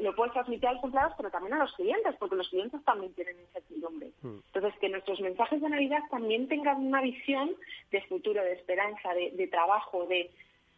[0.00, 3.12] lo, puedes transmitir a los empleados, pero también a los clientes, porque los clientes también
[3.14, 4.12] tienen incertidumbre.
[4.22, 4.38] Mm.
[4.46, 7.50] Entonces, que nuestros mensajes de Navidad también tengan una visión
[7.90, 10.30] de futuro, de esperanza, de, trabajo, de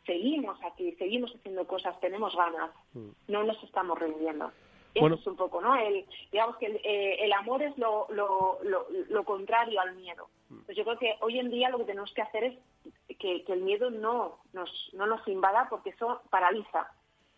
[0.07, 3.09] seguimos aquí, seguimos haciendo cosas, tenemos ganas, mm.
[3.28, 4.50] no nos estamos rindiendo.
[4.94, 5.74] Eso es un poco, ¿no?
[5.74, 10.28] El, digamos que el, eh, amor es lo, lo, lo, contrario al miedo.
[10.48, 10.61] Mm.
[10.66, 12.59] Pues yo creo que hoy en día lo que tenemos que hacer es
[13.18, 16.88] que, el miedo no nos, no nos invada porque eso paraliza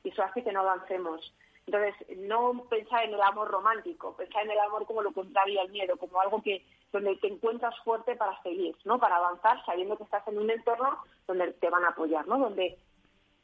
[0.04, 1.32] y eso hace que no avancemos.
[1.66, 5.70] Entonces, no pensar en el amor romántico, pensar en el amor como lo contrario al
[5.70, 8.98] miedo, como algo que donde te encuentras fuerte para seguir, ¿no?
[8.98, 12.38] Para avanzar sabiendo que estás en un entorno donde te van a apoyar, ¿no?
[12.38, 12.78] Donde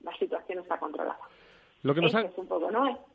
[0.00, 1.18] la situación está controlada.
[1.82, 2.30] Lo que, nos ha,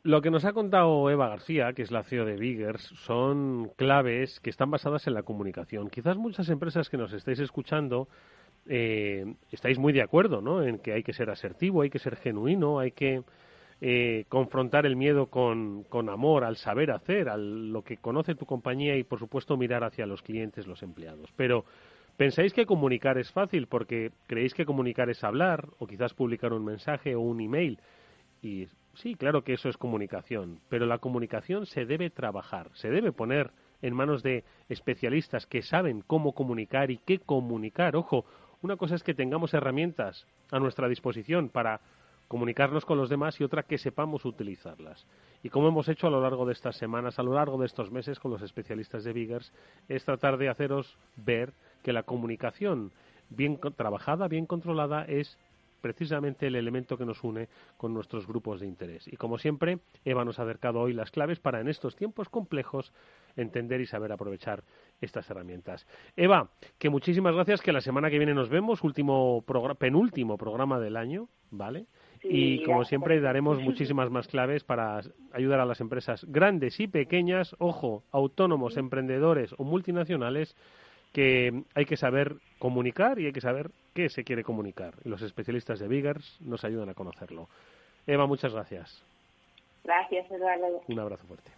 [0.02, 4.40] lo que nos ha contado Eva García, que es la CEO de Biggers, son claves
[4.40, 5.88] que están basadas en la comunicación.
[5.88, 8.08] Quizás muchas empresas que nos estáis escuchando
[8.66, 10.62] eh, estáis muy de acuerdo ¿no?
[10.62, 13.22] en que hay que ser asertivo, hay que ser genuino, hay que
[13.80, 18.44] eh, confrontar el miedo con, con, amor, al saber hacer, a lo que conoce tu
[18.44, 21.30] compañía y, por supuesto, mirar hacia los clientes, los empleados.
[21.36, 21.64] Pero,
[22.18, 26.66] ¿pensáis que comunicar es fácil porque creéis que comunicar es hablar o quizás publicar un
[26.66, 27.78] mensaje o un email?
[28.42, 33.12] Y sí, claro que eso es comunicación, pero la comunicación se debe trabajar, se debe
[33.12, 33.50] poner
[33.82, 37.96] en manos de especialistas que saben cómo comunicar y qué comunicar.
[37.96, 38.24] Ojo,
[38.62, 41.80] una cosa es que tengamos herramientas a nuestra disposición para
[42.26, 45.06] comunicarnos con los demás y otra que sepamos utilizarlas.
[45.42, 47.90] Y como hemos hecho a lo largo de estas semanas, a lo largo de estos
[47.90, 49.52] meses con los especialistas de Biggers,
[49.88, 52.92] es tratar de haceros ver que la comunicación
[53.30, 55.38] bien trabajada, bien controlada, es
[55.80, 59.06] precisamente el elemento que nos une con nuestros grupos de interés.
[59.08, 62.92] Y como siempre, Eva nos ha acercado hoy las claves para en estos tiempos complejos
[63.36, 64.64] entender y saber aprovechar
[65.00, 65.86] estas herramientas.
[66.16, 69.44] Eva, que muchísimas gracias, que la semana que viene nos vemos, último
[69.78, 71.86] penúltimo programa del año, ¿vale?
[72.22, 75.00] y como siempre daremos muchísimas más claves para
[75.32, 80.56] ayudar a las empresas grandes y pequeñas, ojo, autónomos, emprendedores o multinacionales
[81.12, 84.94] que hay que saber comunicar y hay que saber qué se quiere comunicar.
[85.04, 87.48] Y los especialistas de Biggers nos ayudan a conocerlo.
[88.06, 89.02] Eva, muchas gracias.
[89.84, 90.82] Gracias, Eduardo.
[90.86, 91.50] Un abrazo fuerte.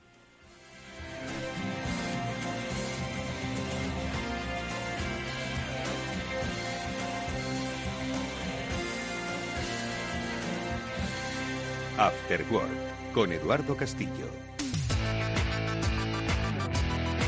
[11.98, 14.49] After Work con Eduardo Castillo.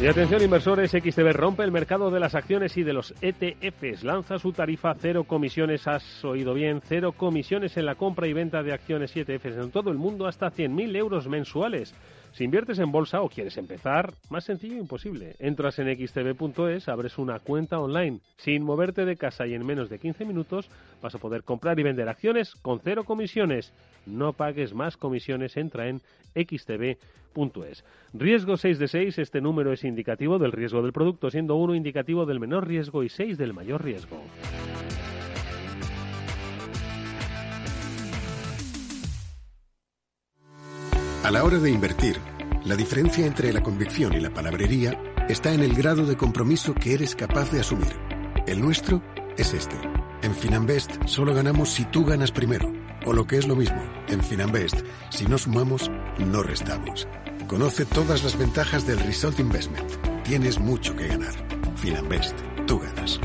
[0.02, 4.02] Y atención inversores, XTB rompe el mercado de las acciones y de los ETFs.
[4.02, 8.64] Lanza su tarifa cero comisiones, has oído bien, cero comisiones en la compra y venta
[8.64, 11.94] de acciones y ETFs en todo el mundo hasta 100.000 euros mensuales.
[12.32, 15.36] Si inviertes en bolsa o quieres empezar, más sencillo imposible.
[15.38, 18.20] Entras en xtb.es, abres una cuenta online.
[18.38, 20.70] Sin moverte de casa y en menos de 15 minutos
[21.02, 23.74] vas a poder comprar y vender acciones con cero comisiones.
[24.06, 26.00] No pagues más comisiones, entra en
[26.34, 27.84] xtb.es.
[28.14, 32.24] Riesgo 6 de 6, este número es indicativo del riesgo del producto, siendo 1 indicativo
[32.24, 34.22] del menor riesgo y 6 del mayor riesgo.
[41.22, 42.20] A la hora de invertir,
[42.64, 46.94] la diferencia entre la convicción y la palabrería está en el grado de compromiso que
[46.94, 47.96] eres capaz de asumir.
[48.48, 49.00] El nuestro
[49.36, 49.76] es este.
[50.22, 52.72] En Finanbest solo ganamos si tú ganas primero.
[53.06, 54.80] O lo que es lo mismo, en Finanbest,
[55.10, 57.06] si no sumamos, no restamos.
[57.46, 59.90] Conoce todas las ventajas del Result Investment.
[60.24, 61.34] Tienes mucho que ganar.
[61.76, 63.20] Finanbest, tú ganas.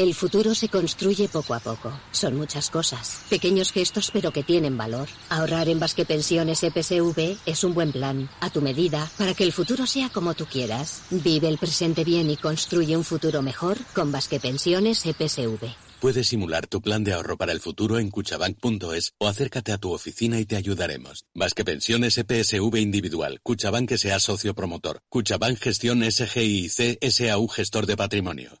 [0.00, 1.92] El futuro se construye poco a poco.
[2.10, 3.20] Son muchas cosas.
[3.28, 5.10] Pequeños gestos pero que tienen valor.
[5.28, 9.52] Ahorrar en Basque Pensiones EPSV es un buen plan, a tu medida, para que el
[9.52, 11.02] futuro sea como tú quieras.
[11.10, 15.68] Vive el presente bien y construye un futuro mejor con Basque Pensiones EPSV.
[16.00, 19.92] Puedes simular tu plan de ahorro para el futuro en cuchabank.es o acércate a tu
[19.92, 21.26] oficina y te ayudaremos.
[21.34, 23.40] Basque Pensiones EPSV Individual.
[23.42, 25.02] Cuchabank sea socio promotor.
[25.10, 28.60] Cuchabank Gestión SGIC SAU Gestor de Patrimonio.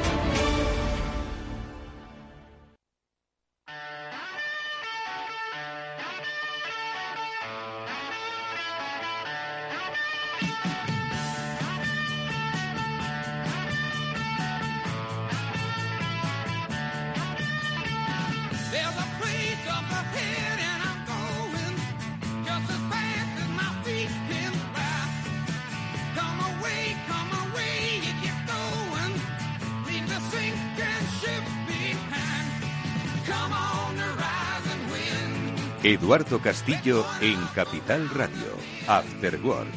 [36.11, 38.51] Eduardo Castillo en Capital Radio,
[38.85, 39.69] After Work.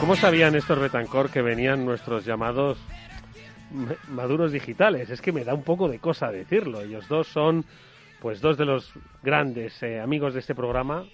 [0.00, 2.78] ¿Cómo sabían estos Betancor que venían nuestros llamados
[4.08, 5.10] maduros digitales?
[5.10, 6.80] Es que me da un poco de cosa decirlo.
[6.80, 7.66] Ellos dos son,
[8.22, 11.04] pues, dos de los grandes eh, amigos de este programa,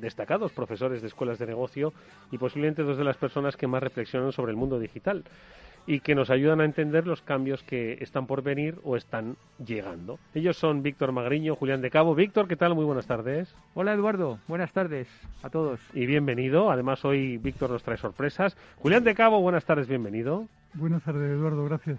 [0.00, 1.92] destacados profesores de escuelas de negocio
[2.30, 5.22] y posiblemente dos de las personas que más reflexionan sobre el mundo digital
[5.86, 10.18] y que nos ayudan a entender los cambios que están por venir o están llegando.
[10.34, 12.14] Ellos son Víctor Magriño, Julián de Cabo.
[12.14, 12.74] Víctor, ¿qué tal?
[12.74, 13.54] Muy buenas tardes.
[13.74, 15.08] Hola Eduardo, buenas tardes
[15.42, 15.80] a todos.
[15.92, 16.70] Y bienvenido.
[16.70, 18.56] Además hoy Víctor nos trae sorpresas.
[18.76, 20.48] Julián de Cabo, buenas tardes, bienvenido.
[20.74, 21.98] Buenas tardes Eduardo, gracias.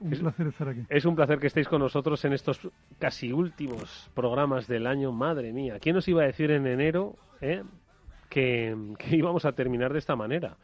[0.00, 0.82] Un placer estar aquí.
[0.88, 2.60] Es un placer que estéis con nosotros en estos
[2.98, 5.12] casi últimos programas del año.
[5.12, 7.62] Madre mía, ¿quién nos iba a decir en enero eh,
[8.28, 8.76] que
[9.10, 10.56] íbamos a terminar de esta manera?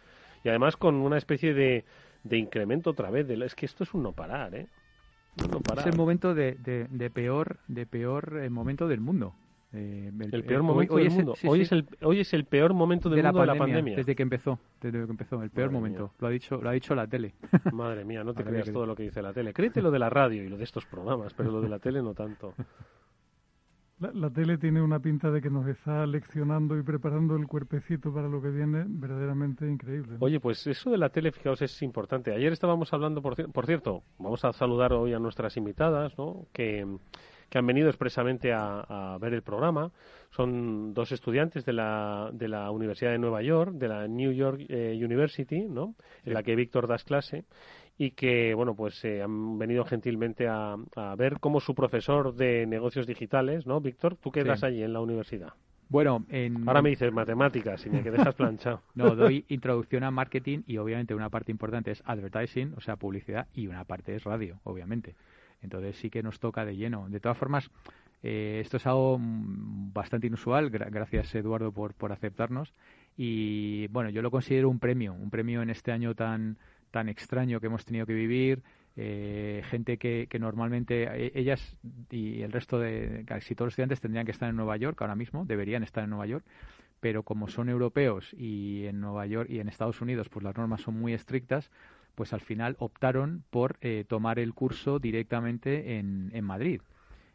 [0.42, 1.84] Y además con una especie de
[2.24, 3.26] de incremento otra vez.
[3.26, 4.66] De, es que esto es un no parar, ¿eh?
[5.76, 9.34] Es el momento de, de, peor, de peor eh, momento del mundo.
[9.72, 11.34] Eh, el, peor momento hoy, del mundo.
[11.44, 13.96] hoy, Es el, hoy es el peor momento del mundo de la pandemia.
[13.96, 16.12] Desde que empezó, desde que empezó, el peor momento.
[16.18, 17.34] Lo ha dicho, lo ha dicho la tele.
[17.72, 19.52] Madre mía, no te creas todo lo que dice la tele.
[19.52, 22.02] Créete lo de la radio y lo de estos programas, pero lo de la tele
[22.02, 22.54] no tanto.
[24.00, 28.28] La, tele tiene una pinta de que nos está leccionando y preparando el cuerpecito para
[28.28, 30.16] lo que viene verdaderamente increíble.
[30.20, 32.34] Oye, pues eso de la tele, fijaos, es importante.
[32.34, 36.46] Ayer estábamos hablando, por, por cierto, vamos a saludar hoy a nuestras invitadas, ¿no?
[36.50, 36.86] Que,
[37.52, 39.90] han venido expresamente a, ver el programa.
[40.30, 44.62] Son dos estudiantes de la, de la Universidad de Nueva York, de la New York
[44.68, 45.94] eh, University, ¿no?
[46.24, 47.44] En la que Víctor das clase
[48.00, 50.74] y que bueno pues eh, han venido gentilmente a,
[51.18, 54.16] ver cómo su profesor de negocios digitales, ¿no, Víctor?
[54.16, 55.52] ¿Tú qué das allí en la universidad?
[55.90, 56.66] Bueno, en...
[56.66, 58.80] ahora me dices matemáticas y me que dejas planchado.
[58.94, 63.48] no, doy introducción a marketing y obviamente una parte importante es advertising, o sea, publicidad,
[63.52, 65.14] y una parte es radio, obviamente.
[65.60, 67.06] Entonces sí que nos toca de lleno.
[67.10, 67.70] De todas formas,
[68.22, 70.70] eh, esto es algo mm, bastante inusual.
[70.70, 72.72] gracias, Eduardo, por, por aceptarnos.
[73.14, 76.56] Y bueno, yo lo considero un premio, un premio en este año tan
[76.90, 78.62] tan extraño que hemos tenido que vivir,
[78.96, 81.76] eh, gente que, que, normalmente e, ellas
[82.10, 85.14] y el resto de casi todos los estudiantes tendrían que estar en Nueva York ahora
[85.14, 86.44] mismo, deberían estar en Nueva York,
[87.00, 90.82] pero como son europeos y en Nueva York y en Estados Unidos pues las normas
[90.82, 91.70] son muy estrictas,
[92.14, 96.80] pues al final optaron por eh, tomar el curso directamente en, en Madrid.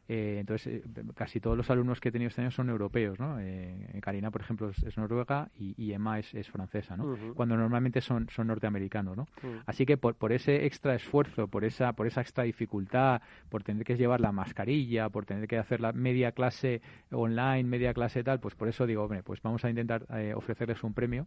[0.08, 3.40] Eh, entonces, eh, casi todos los alumnos que he tenido este año son europeos, ¿no?
[3.40, 7.18] Eh, Karina, por ejemplo, es, noruega y, Emma es, francesa, ¿no?
[7.34, 9.28] Cuando normalmente son, son norteamericanos, ¿no?
[9.66, 13.84] Así que por, por ese extra esfuerzo, por esa, por esa extra dificultad, por tener
[13.84, 18.40] que llevar la mascarilla, por tener que hacer la media clase online, media clase tal,
[18.40, 21.26] pues por eso digo, hombre, pues vamos a intentar ofrecerles un premio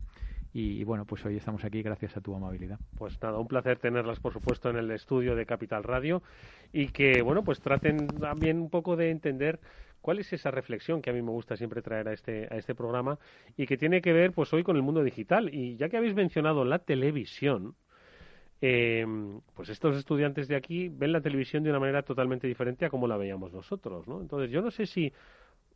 [0.53, 2.79] y, bueno, pues hoy estamos aquí gracias a tu amabilidad.
[2.97, 6.23] Pues nada, un placer tenerlas, por supuesto, en el estudio de Capital Radio
[6.73, 9.61] y que, bueno, pues traten también un poco de entender
[10.01, 12.75] cuál es esa reflexión que a mí me gusta siempre traer a este, a este
[12.75, 13.19] programa
[13.57, 15.53] y que tiene que ver, pues hoy, con el mundo digital.
[15.53, 17.75] Y ya que habéis mencionado la televisión,
[18.61, 19.07] eh,
[19.55, 23.07] pues estos estudiantes de aquí ven la televisión de una manera totalmente diferente a como
[23.07, 24.21] la veíamos nosotros, ¿no?
[24.21, 25.13] Entonces, yo no sé si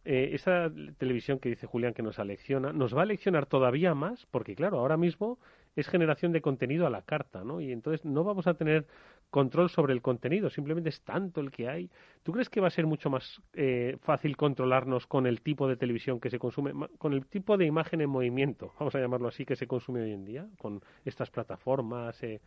[0.05, 4.27] eh, esa televisión que dice Julián que nos alecciona, nos va a leccionar todavía más,
[4.31, 5.39] porque claro, ahora mismo
[5.77, 7.61] es generación de contenido a la carta, ¿no?
[7.61, 8.87] Y entonces no vamos a tener
[9.31, 11.89] control sobre el contenido, simplemente es tanto el que hay.
[12.23, 15.77] ¿Tú crees que va a ser mucho más eh, fácil controlarnos con el tipo de
[15.77, 19.47] televisión que se consume, con el tipo de imagen en movimiento, vamos a llamarlo así,
[19.47, 22.23] que se consume hoy en día, con estas plataformas?
[22.23, 22.41] Eh?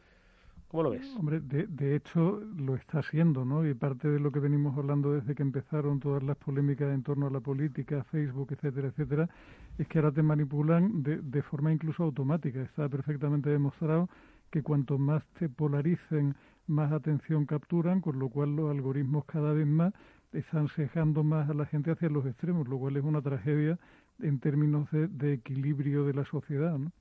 [0.76, 1.16] ¿Cómo lo ves?
[1.18, 3.66] Hombre, de, de hecho lo está haciendo, ¿no?
[3.66, 7.28] Y parte de lo que venimos hablando desde que empezaron todas las polémicas en torno
[7.28, 9.30] a la política, Facebook, etcétera, etcétera,
[9.78, 12.62] es que ahora te manipulan de, de forma incluso automática.
[12.62, 14.10] Está perfectamente demostrado
[14.52, 16.36] que cuanto más te polaricen,
[16.68, 19.94] más atención capturan, con lo cual los algoritmos cada vez más
[20.34, 23.80] están sesgando más a la gente hacia los extremos, lo cual es una tragedia
[24.20, 26.92] en términos de, de equilibrio de la sociedad, ¿no?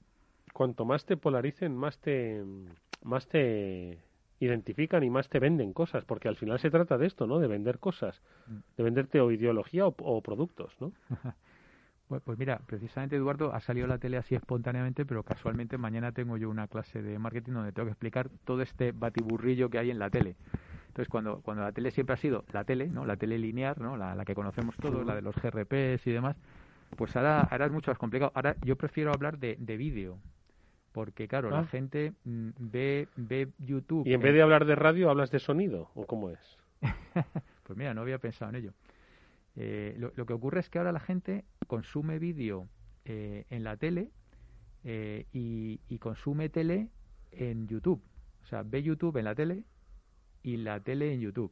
[0.52, 2.44] Cuanto más te polaricen, más te
[3.04, 3.98] más te
[4.40, 7.38] identifican y más te venden cosas, porque al final se trata de esto, ¿no?
[7.38, 8.20] De vender cosas,
[8.76, 10.92] de venderte o ideología o, productos, ¿no?
[12.06, 16.12] Pues, pues mira, precisamente Eduardo ha salido a la tele así espontáneamente, pero casualmente mañana
[16.12, 19.90] tengo yo una clase de marketing donde tengo que explicar todo este batiburrillo que hay
[19.90, 20.36] en la tele.
[20.88, 23.06] Entonces, cuando, cuando la tele siempre ha sido la tele, ¿no?
[23.06, 23.96] La tele lineal, ¿no?
[23.96, 26.36] La, la que conocemos todos, la de los GRPs y demás,
[26.94, 28.32] pues ahora, ahora es mucho más complicado.
[28.34, 30.18] Ahora yo prefiero hablar de, de vídeo,
[30.94, 31.66] porque claro, la ah.
[31.66, 34.06] gente mm, ve, ve YouTube.
[34.06, 35.90] ¿Y en vez de hablar de radio, hablas de sonido?
[35.96, 36.38] ¿O cómo es?
[37.64, 38.72] pues mira, no había pensado en ello.
[39.56, 42.68] Eh, lo, que ocurre es que ahora la gente consume vídeo
[43.04, 44.12] eh, en la tele
[44.84, 46.90] eh, y, y, consume tele
[47.32, 48.00] en YouTube.
[48.44, 49.64] O sea, ve YouTube en la tele
[50.44, 51.50] y la tele en YouTube.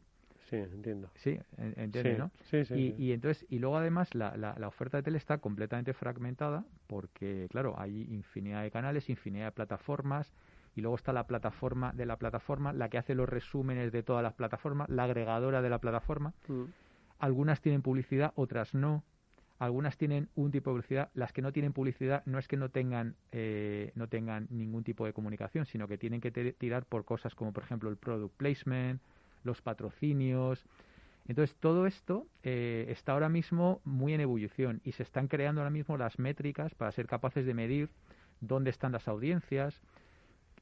[0.53, 1.11] Sí, entiendo.
[1.15, 2.31] Sí, entiende, ¿no?
[2.43, 5.39] Sí, sí, y, y, entonces, y luego además la, la, la, oferta de tele está
[5.39, 10.31] completamente fragmentada porque, claro, hay infinidad de canales, infinidad de plataformas
[10.77, 14.23] y luego está la plataforma de la plataforma, la que hace los resúmenes de todas
[14.23, 16.35] las plataformas, la agregadora de la plataforma.
[16.49, 16.65] Mm.
[17.19, 19.05] Algunas tienen publicidad, otras no.
[19.59, 21.11] Algunas tienen un tipo de publicidad.
[21.15, 25.07] Las que no tienen publicidad no es que no tengan, eh, no tengan ningún tipo
[25.07, 29.01] de comunicación, sino que tienen que tirar por cosas como, por ejemplo, el product placement,
[29.45, 30.65] los patrocinios.
[31.29, 35.71] Entonces, todo esto eh, está ahora mismo muy en ebullición y se están creando ahora
[35.71, 37.91] mismo las métricas para ser capaces de medir
[38.41, 39.81] dónde están las audiencias,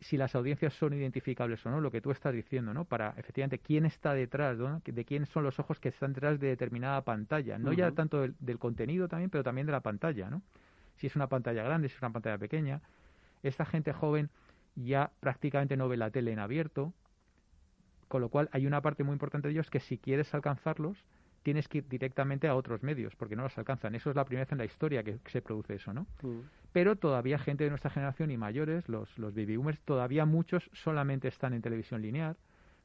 [0.00, 2.84] si las audiencias son identificables o no, lo que tú estás diciendo, ¿no?
[2.84, 7.02] Para efectivamente quién está detrás, de quién son los ojos que están detrás de determinada
[7.02, 10.42] pantalla, no ya tanto del, del, contenido también, pero también de la pantalla, ¿no?
[10.96, 12.80] Si es una pantalla grande, si es una pantalla pequeña.
[13.42, 14.30] Esta gente joven
[14.74, 16.92] ya prácticamente no ve la tele en abierto,
[18.10, 21.04] con lo cual hay una parte muy importante de ellos que si quieres alcanzarlos,
[21.44, 23.94] tienes que ir directamente a otros medios, porque no los alcanzan.
[23.94, 26.08] Eso es la primera vez en la historia que, se produce eso, ¿no?
[26.20, 26.40] Mm.
[26.72, 31.28] Pero todavía gente de nuestra generación y mayores, los, los baby boomers, todavía muchos solamente
[31.28, 32.36] están en televisión lineal,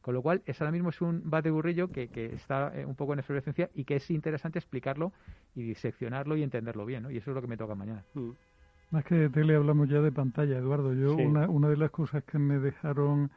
[0.01, 2.93] con lo cual, es ahora mismo es un bate burrillo que, que está eh, un
[2.93, 5.11] poco en efervescencia y que es interesante explicarlo
[5.55, 7.09] y diseccionarlo y entenderlo bien, ¿no?
[7.09, 8.05] Y eso es lo que me toca mañana.
[8.13, 8.29] Mm.
[8.91, 10.93] Más que de tele hablamos ya de pantalla, Eduardo.
[10.93, 13.31] Yo una, una de las cosas que me dejaron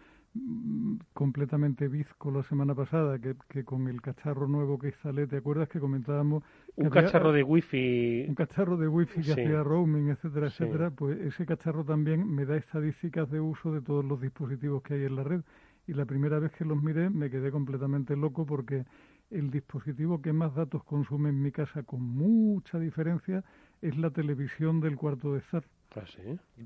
[1.13, 5.69] completamente bizco la semana pasada, que, que, con el cacharro nuevo que instalé, ¿te acuerdas
[5.69, 6.43] que comentábamos?
[6.77, 8.27] un cacharro de wifi.
[8.29, 10.91] Un cacharro de wifi que hacía roaming, etcétera, etcétera.
[10.91, 15.05] Pues ese cacharro también me da estadísticas de uso de todos los dispositivos que hay
[15.05, 15.41] en la red.
[15.87, 18.85] Y la primera vez que los miré me quedé completamente loco porque
[19.31, 23.43] el dispositivo que más datos consume en mi casa con mucha diferencia
[23.83, 25.65] es la televisión del cuarto de estar.
[25.97, 26.05] Ah,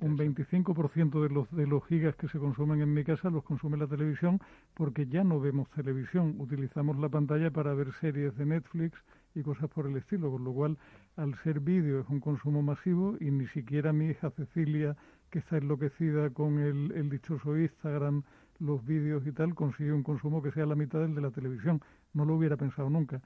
[0.01, 3.77] un 25% de los, de los gigas que se consumen en mi casa los consume
[3.77, 4.41] la televisión
[4.75, 8.99] porque ya no vemos televisión, utilizamos la pantalla para ver series de Netflix
[9.37, 10.77] y cosas por el estilo, con lo cual
[11.17, 14.97] al ser vídeo es un consumo masivo y ni siquiera mi hija Cecilia,
[15.31, 18.25] que está enloquecida con el, el dichoso Instagram,
[18.59, 21.81] los vídeos y tal, consigue un consumo que sea la mitad del de la televisión.
[22.13, 23.21] No lo hubiera pensado nunca.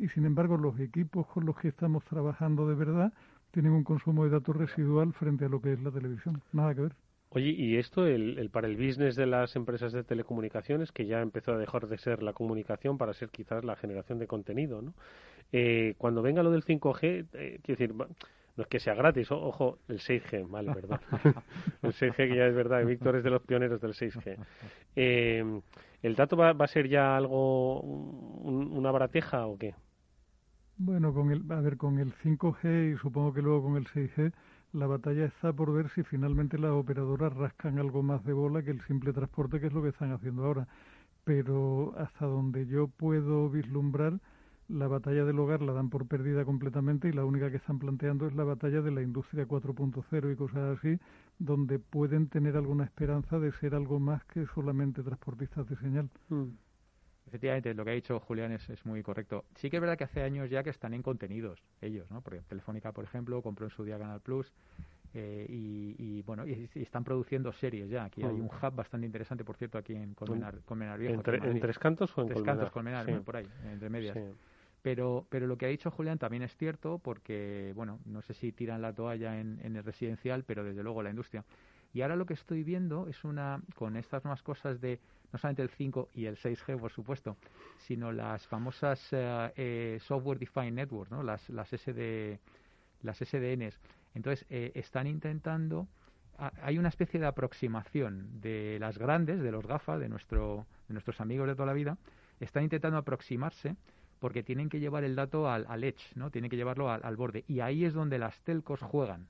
[0.00, 3.12] Y sin embargo, los equipos con los que estamos trabajando de verdad
[3.50, 6.42] tienen un consumo de datos residual frente a lo que es la televisión.
[6.52, 6.92] Nada que ver.
[7.28, 11.20] Oye, y esto el, el, para el business de las empresas de telecomunicaciones, que ya
[11.20, 14.94] empezó a dejar de ser la comunicación para ser quizás la generación de contenido, ¿no?
[15.52, 18.06] Eh, cuando venga lo del 5G, eh, quiero decir, no
[18.62, 21.00] es que sea gratis, ojo, el 6G, vale, verdad.
[21.82, 24.38] el 6G que ya es verdad, Víctor es de los pioneros del 6G.
[24.96, 25.60] Eh,
[26.02, 29.74] ¿El dato va, va, a ser ya algo, una barateja o qué?
[30.82, 34.32] Bueno, con el, a ver, con el 5G y supongo que luego con el 6G,
[34.72, 38.70] la batalla está por ver si finalmente las operadoras rascan algo más de bola que
[38.70, 40.68] el simple transporte, que es lo que están haciendo ahora.
[41.24, 44.20] Pero hasta donde yo puedo vislumbrar,
[44.68, 48.26] la batalla del hogar la dan por perdida completamente y la única que están planteando
[48.26, 50.98] es la batalla de la industria 4.0 y cosas así,
[51.38, 56.08] donde pueden tener alguna esperanza de ser algo más que solamente transportistas de señal.
[56.30, 56.69] Mm.
[57.26, 59.44] Efectivamente, lo que ha dicho Julián es, es, muy correcto.
[59.54, 62.22] Sí que es verdad que hace años ya que están en contenidos ellos, ¿no?
[62.22, 64.52] Porque Telefónica, por ejemplo, compró en su día Canal Plus
[65.12, 68.04] eh, y, y, bueno, y, y, están produciendo series ya.
[68.04, 68.64] Aquí hay un mm.
[68.64, 71.22] hub bastante interesante, por cierto, aquí en Colmenar, Colmenar Viejo.
[71.24, 72.56] ¿En, ¿En, Tres Cantos o en Tres Colmenar?
[72.56, 73.12] Cantos, Colmenar, sí.
[73.24, 74.16] por ahí, entre medias.
[74.16, 74.22] Sí.
[74.82, 78.52] Pero, pero lo que ha dicho Julián también es cierto porque, bueno, no sé si
[78.52, 81.44] tiran la toalla en, en el residencial, pero desde luego la industria
[81.92, 84.98] Y ahora lo que estoy viendo es una, con estas nuevas cosas de
[85.32, 87.36] no solamente el 5 y el 6G, por supuesto,
[87.78, 91.22] sino las famosas eh, eh, Software Defined Networks, ¿no?
[91.22, 92.38] las, las, SD,
[93.02, 93.78] las SDNs.
[94.14, 95.86] Entonces, eh, están intentando,
[96.62, 101.20] hay una especie de aproximación de las grandes, de los GAFA, de, nuestro, de nuestros
[101.20, 101.98] amigos de toda la vida,
[102.40, 103.76] están intentando aproximarse
[104.18, 106.30] porque tienen que llevar el dato al, edge, ¿no?
[106.30, 107.44] Tienen que llevarlo al, borde.
[107.48, 109.28] Y ahí es donde las telcos juegan.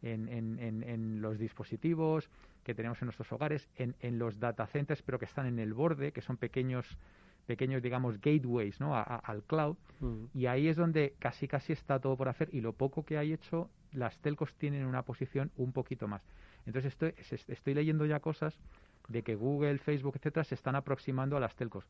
[0.00, 2.30] En, en, en, los dispositivos
[2.68, 5.72] que tenemos en nuestros hogares, en, en los data centers, pero que están en el
[5.72, 6.98] borde, que son pequeños
[7.46, 8.94] pequeños, digamos, gateways ¿no?
[8.94, 9.78] A, a, al cloud.
[10.00, 10.24] Mm.
[10.34, 13.32] Y ahí es donde casi casi está todo por hacer y lo poco que hay
[13.32, 16.20] hecho, las telcos tienen una posición un poquito más.
[16.66, 17.14] Entonces estoy,
[17.48, 18.60] estoy leyendo ya cosas
[19.08, 21.86] de que Google, Facebook, etcétera, se están aproximando a las telcos.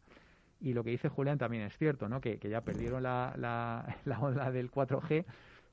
[0.61, 2.21] Y lo que dice Julián también es cierto, ¿no?
[2.21, 5.25] Que, que ya perdieron la, la, la ola del 4G,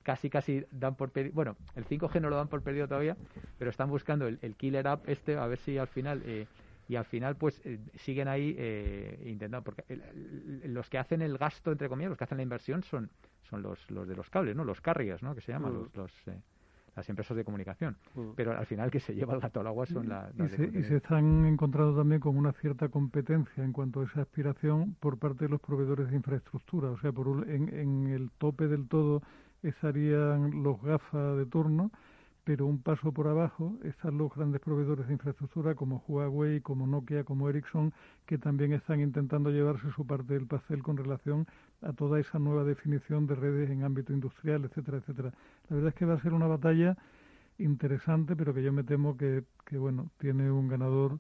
[0.06, 3.18] casi casi dan por perdido, bueno, el 5G no lo dan por perdido todavía,
[3.58, 6.22] pero están buscando el, el killer app este, a ver si al final...
[6.26, 6.48] Eh,
[6.88, 10.04] y al final pues eh, siguen ahí eh, intentando porque el,
[10.64, 13.10] el, los que hacen el gasto entre comillas los que hacen la inversión son
[13.50, 15.76] son los los de los cables no los carriers no que se llaman mm.
[15.76, 16.40] los, los eh,
[16.96, 17.98] las empresas de comunicación.
[18.14, 18.30] Mm.
[18.36, 20.34] Pero al final que se lleva el gato al agua son las...
[20.36, 24.06] La y, se, y, se, están encontrando también con una cierta competencia en cuanto a
[24.06, 26.90] esa aspiración por parte de los proveedores de infraestructura.
[26.90, 29.22] O sea, por un, en, en el tope del todo
[29.68, 31.92] estarían los GAFA de turno,
[32.44, 37.24] pero un paso por abajo están los grandes proveedores de infraestructura como Huawei, como Nokia,
[37.24, 37.92] como Ericsson,
[38.28, 41.48] que también están intentando llevarse su parte del pastel con relación
[41.82, 45.32] a toda esa nueva definición de redes en ámbito industrial, etcétera, etcétera.
[45.70, 46.96] La verdad es que va a ser una batalla
[47.58, 51.20] interesante, pero que yo me temo que, que bueno, tiene un ganador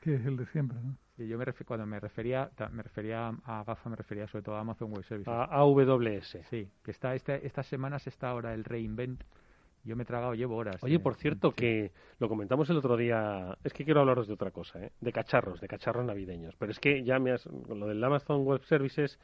[0.00, 0.78] que es el de siempre.
[1.16, 4.60] Yo me refer, cuando me refería me refería a GAFA, me refería sobre todo a
[4.60, 5.32] Amazon Web Services.
[5.32, 6.38] A AWS.
[6.50, 9.22] Sí, que está este, estas semanas está ahora el reinvent
[9.84, 10.82] yo me he tragado, llevo horas.
[10.82, 11.56] Oye, por cierto, sí.
[11.56, 13.56] que lo comentamos el otro día.
[13.62, 14.92] Es que quiero hablaros de otra cosa, ¿eh?
[15.00, 16.56] de cacharros, de cacharros navideños.
[16.56, 17.46] Pero es que ya me has.
[17.46, 19.18] Lo del Amazon Web Services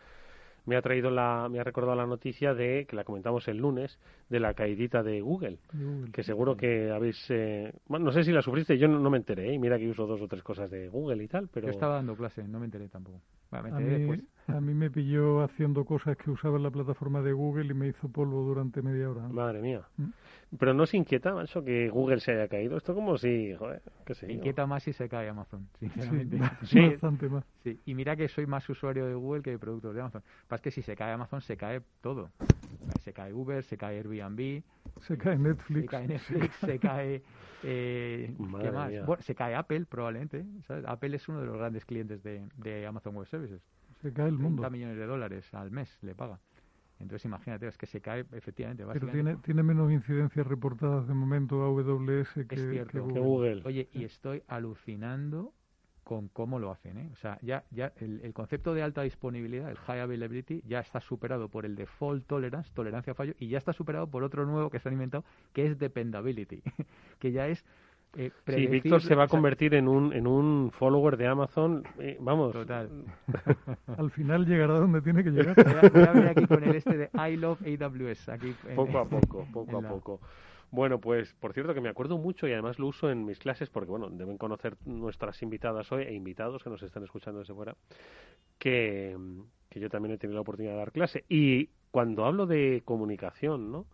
[0.71, 3.99] me ha traído la, me ha recordado la noticia de que la comentamos el lunes
[4.29, 6.13] de la caidita de Google, Google.
[6.13, 9.19] que seguro que habéis, eh, bueno, no sé si la sufriste, yo no, no me
[9.19, 9.59] enteré, ¿eh?
[9.59, 12.15] mira que uso dos o tres cosas de Google y tal, pero yo estaba dando
[12.15, 13.21] clase, no me enteré tampoco.
[13.51, 14.21] A, mí, después.
[14.47, 17.89] a mí me pilló haciendo cosas que usaba en la plataforma de Google y me
[17.89, 19.29] hizo polvo durante media hora.
[19.29, 19.83] Madre mía.
[19.97, 20.11] ¿Mm?
[20.59, 22.77] Pero no se inquieta, macho, que Google se haya caído.
[22.77, 26.39] Esto como si, joder, qué sé Inquieta más si se cae Amazon, sinceramente.
[26.63, 26.89] Sí, sí.
[26.89, 27.45] bastante más.
[27.63, 27.79] Sí.
[27.87, 30.23] Y mira que soy más usuario de Google que de productos de Amazon.
[30.49, 32.31] Pasa que si se cae Amazon, se cae todo.
[33.03, 34.63] Se cae Uber, se cae Airbnb.
[35.03, 35.83] Se cae Netflix.
[35.83, 37.23] Se cae Netflix, se cae...
[37.63, 38.91] Eh, ¿Qué más?
[39.07, 40.45] Bueno, se cae Apple, probablemente.
[40.67, 40.85] ¿sabes?
[40.87, 43.40] Apple es uno de los grandes clientes de, de Amazon Web Services.
[44.03, 44.63] Se cae el mundo.
[44.63, 46.41] 30 millones de dólares al mes le paga.
[46.99, 48.85] Entonces imagínate, es que se cae efectivamente.
[48.93, 53.15] Pero tiene, tiene menos incidencias reportadas de momento AWS que, cierto, que, Google.
[53.15, 53.63] que, Google.
[53.65, 55.55] Oye, y estoy alucinando
[56.11, 56.99] con cómo lo hacen.
[56.99, 57.09] ¿eh?
[57.13, 61.01] O sea, ya, ya el, el, concepto de alta disponibilidad, el high availability, ya está
[61.01, 64.71] superado por el default tolerance, tolerancia a fallo, y ya está superado por otro nuevo
[64.71, 66.63] que se han inventado, que es dependability,
[67.21, 67.65] que ya es
[68.17, 71.85] eh, sí, Víctor se va a convertir en un, en un follower de Amazon.
[71.99, 72.53] Eh, vamos.
[72.53, 72.89] Total.
[73.99, 75.55] Al final llegará donde tiene que llegar.
[75.55, 78.29] Voy a, voy a aquí con el este de I love AWS.
[78.31, 79.89] Aquí poco a poco, poco a la...
[79.89, 80.21] poco.
[80.73, 83.69] Bueno, pues por cierto que me acuerdo mucho y además lo uso en mis clases
[83.71, 87.75] porque, bueno, deben conocer nuestras invitadas hoy e invitados que nos están escuchando desde fuera,
[88.59, 89.17] que,
[89.69, 91.25] que yo también he tenido la oportunidad de dar clase.
[91.29, 93.87] Y cuando hablo de comunicación, ¿no?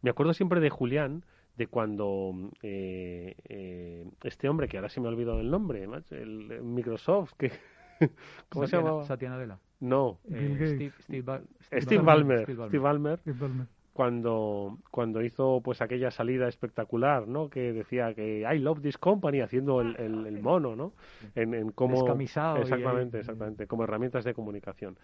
[0.00, 1.24] Me acuerdo siempre de Julián,
[1.56, 6.50] de cuando eh, eh, este hombre, que ahora se me ha olvidado el nombre, el,
[6.50, 7.52] el Microsoft, que
[8.48, 9.04] ¿cómo Satya, se llama?
[9.04, 9.58] Satya Nadella.
[9.80, 10.18] No.
[10.30, 12.68] Eh, Steve, Steve, Ba Steve, Steve, Ballmer, Steve, Ballmer.
[12.68, 13.18] Steve Ballmer.
[13.18, 13.66] Steve Ballmer.
[13.92, 17.48] Cuando, cuando hizo pues aquella salida espectacular, ¿no?
[17.48, 20.94] Que decía que I love this company haciendo el, el, el mono, ¿no?
[21.36, 23.20] En, en cómo Descamisado exactamente, y...
[23.20, 24.98] exactamente, como herramientas de comunicación.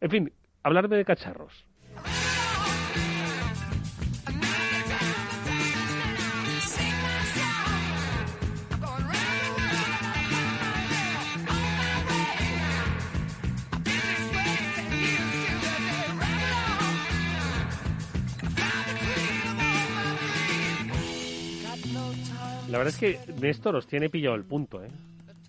[0.00, 0.32] En fin,
[0.62, 1.66] hablarme de cacharros.
[22.72, 24.88] La verdad es que Néstor os tiene pillado el punto, ¿eh?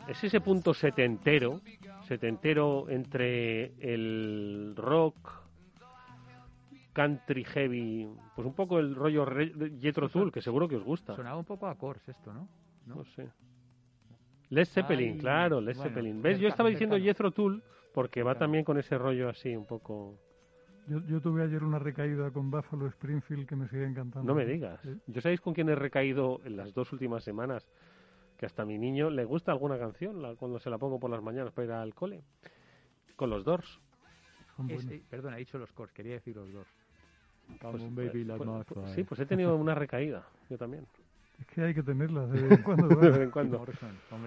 [0.09, 1.61] Es ese punto setentero,
[2.05, 5.15] setentero entre el rock,
[6.91, 9.25] country heavy, pues un poco el rollo
[9.79, 11.15] Jetro Tull, que seguro que os gusta.
[11.15, 12.49] Sonaba un poco a Cors esto, ¿no?
[12.85, 13.29] No, no sé.
[14.49, 16.21] Led Zeppelin, Ay, claro, Led bueno, Zeppelin.
[16.21, 16.39] ¿Ves?
[16.39, 17.63] Yo estaba diciendo Jethro Tull
[17.93, 18.39] porque va claro.
[18.39, 20.19] también con ese rollo así un poco
[20.87, 24.27] Yo, yo, tuve ayer una recaída con Buffalo Springfield que me sigue encantando.
[24.27, 24.79] No me digas.
[25.07, 27.67] ¿Yo sabéis con quién he recaído en las dos últimas semanas?
[28.37, 31.23] Que hasta a mi niño le gusta alguna canción cuando se la pongo por las
[31.23, 32.23] mañanas para ir al cole.
[33.15, 33.79] Con los Doors.
[34.69, 36.69] Eh, perdón, he dicho los quería decir los Doors.
[37.59, 40.85] Pues, baby pues, pues, sí, pues he tenido una recaída, yo también.
[41.43, 42.87] Es que hay que tenerlas de vez en cuando.
[42.87, 43.65] de vez en cuando.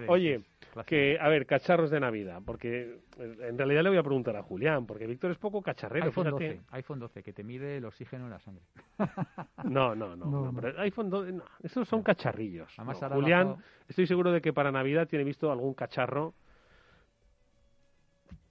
[0.07, 0.43] Oye,
[0.85, 4.85] que, a ver, cacharros de Navidad, porque en realidad le voy a preguntar a Julián,
[4.85, 6.05] porque Víctor es poco cacharrero.
[6.05, 8.63] iPhone 12, iPhone 12, que te mide el oxígeno en la sangre.
[9.63, 12.71] No, no, no, no, pero iPhone 12, no, esos son cacharrillos.
[13.11, 13.55] Julián,
[13.87, 16.35] estoy seguro de que para Navidad tiene visto algún cacharro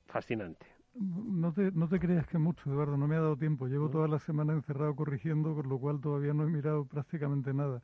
[0.06, 0.66] fascinante.
[0.94, 3.68] No te, no te creas que mucho, Eduardo, no me ha dado tiempo.
[3.68, 7.80] Llevo toda la semana encerrado corrigiendo, con lo cual todavía no he mirado prácticamente nada.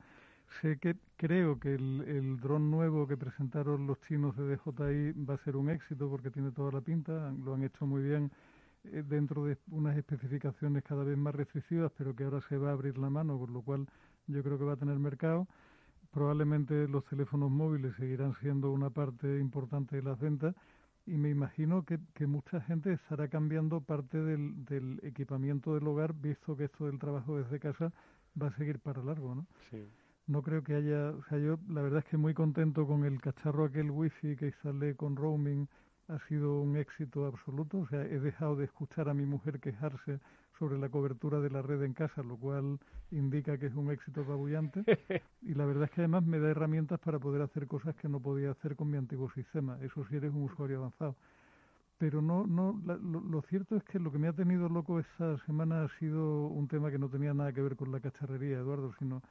[0.61, 5.35] Sé que creo que el, el dron nuevo que presentaron los chinos de DJI va
[5.35, 8.31] a ser un éxito porque tiene toda la pinta, lo han hecho muy bien
[8.85, 12.73] eh, dentro de unas especificaciones cada vez más restrictivas, pero que ahora se va a
[12.73, 13.87] abrir la mano, con lo cual
[14.27, 15.47] yo creo que va a tener mercado.
[16.11, 20.55] Probablemente los teléfonos móviles seguirán siendo una parte importante de las ventas
[21.07, 26.13] y me imagino que, que, mucha gente estará cambiando parte del, del, equipamiento del hogar,
[26.15, 27.93] visto que esto del trabajo desde casa
[28.41, 29.47] va a seguir para largo, ¿no?
[29.71, 29.89] Sí.
[30.27, 33.21] No creo que haya, o sea, yo la verdad es que muy contento con el
[33.21, 35.69] cacharro aquel wifi que instalé con roaming,
[36.09, 40.21] ha sido un éxito absoluto, o sea, he dejado de escuchar a mi mujer quejarse
[40.59, 42.79] sobre la cobertura de la red en casa, lo cual
[43.11, 44.85] indica que es un éxito apabullante.
[45.43, 48.21] y la verdad es que además me da herramientas para poder hacer cosas que no
[48.21, 49.79] podía hacer con mi antiguo sistema.
[49.81, 51.17] Eso sí eres un usuario avanzado.
[51.99, 55.39] Pero no, no, lo, lo, cierto es que lo que me ha tenido loco esta
[55.47, 58.93] semana ha sido un tema que no tenía nada que ver con la cacharrería, Eduardo,
[58.99, 59.23] sino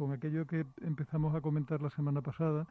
[0.00, 2.66] con aquello que empezamos a comentar la semana pasada,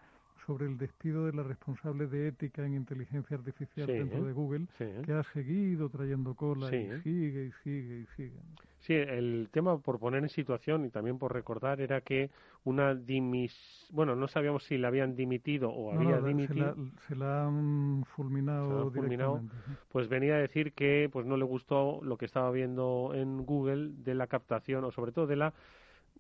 [0.48, 4.66] sobre el despido de la responsable de ética en inteligencia artificial dentro de Google,
[5.06, 8.40] que ha seguido trayendo cola y sigue y sigue y sigue.
[8.80, 12.32] Sí, el tema por poner en situación y también por recordar era que
[12.64, 13.54] una dimis...
[13.92, 16.76] Bueno, no sabíamos si la habían dimitido o había dimitido.
[17.08, 19.44] Se la, han fulminado, fulminado.
[19.90, 23.92] Pues venía a decir que pues no le gustó lo que estaba viendo en Google
[24.04, 25.54] de la captación o sobre todo de la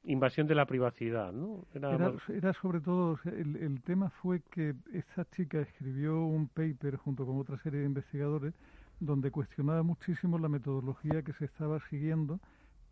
[0.03, 1.65] invasión de la privacidad, ¿no?
[1.73, 7.37] Era, sobre todo, el, el, tema fue que esta chica escribió un paper junto con
[7.37, 8.53] otra serie de investigadores
[8.99, 12.39] donde cuestionaba muchísimo la metodología que se estaba siguiendo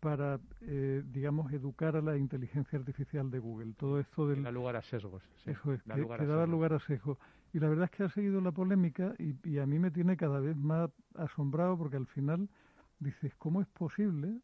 [0.00, 3.72] para, eh, digamos, educar a la inteligencia artificial de Google.
[3.76, 4.42] Todo esto del...
[4.42, 5.22] Da lugar a sesgos.
[5.44, 7.18] Eso es, que, daba lugar a sesgos.
[7.52, 10.16] Y la verdad es que ha seguido la polémica y, y a mí me tiene
[10.16, 12.48] cada vez más asombrado porque al final
[13.00, 14.38] dices, ¿cómo es posible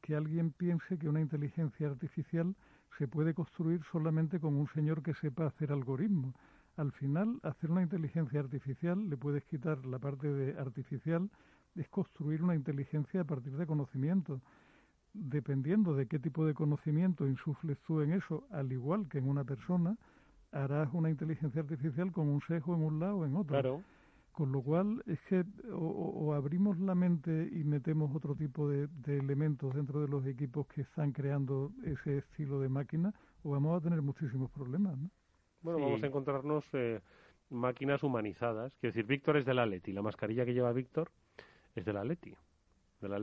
[0.00, 2.54] que, alguien piense que una inteligencia artificial
[2.98, 6.34] se puede construir solamente con un señor que sepa hacer algoritmos.
[6.76, 11.30] Al final, hacer una inteligencia artificial, le puedes quitar la parte de artificial,
[11.76, 14.40] es construir una inteligencia a partir de conocimiento.
[15.12, 19.44] Dependiendo de qué tipo de conocimiento insufles tú en eso, al igual que en una
[19.44, 19.96] persona,
[20.52, 23.60] harás una inteligencia artificial con un sesgo en un lado o en otro.
[23.60, 23.82] Claro.
[24.32, 29.74] Con lo cual es que o, abrimos la mente y metemos otro tipo de, elementos
[29.74, 33.12] dentro de los equipos que están creando ese estilo de máquina
[33.42, 34.96] o vamos a tener muchísimos problemas.
[34.96, 35.10] ¿no?
[35.62, 37.00] Bueno, vamos a encontrarnos eh,
[37.50, 38.72] máquinas humanizadas.
[38.80, 39.92] Quiero decir, Víctor es de la Leti.
[39.92, 41.10] La mascarilla que lleva Víctor
[41.74, 42.34] es de la Leti,
[43.00, 43.18] de la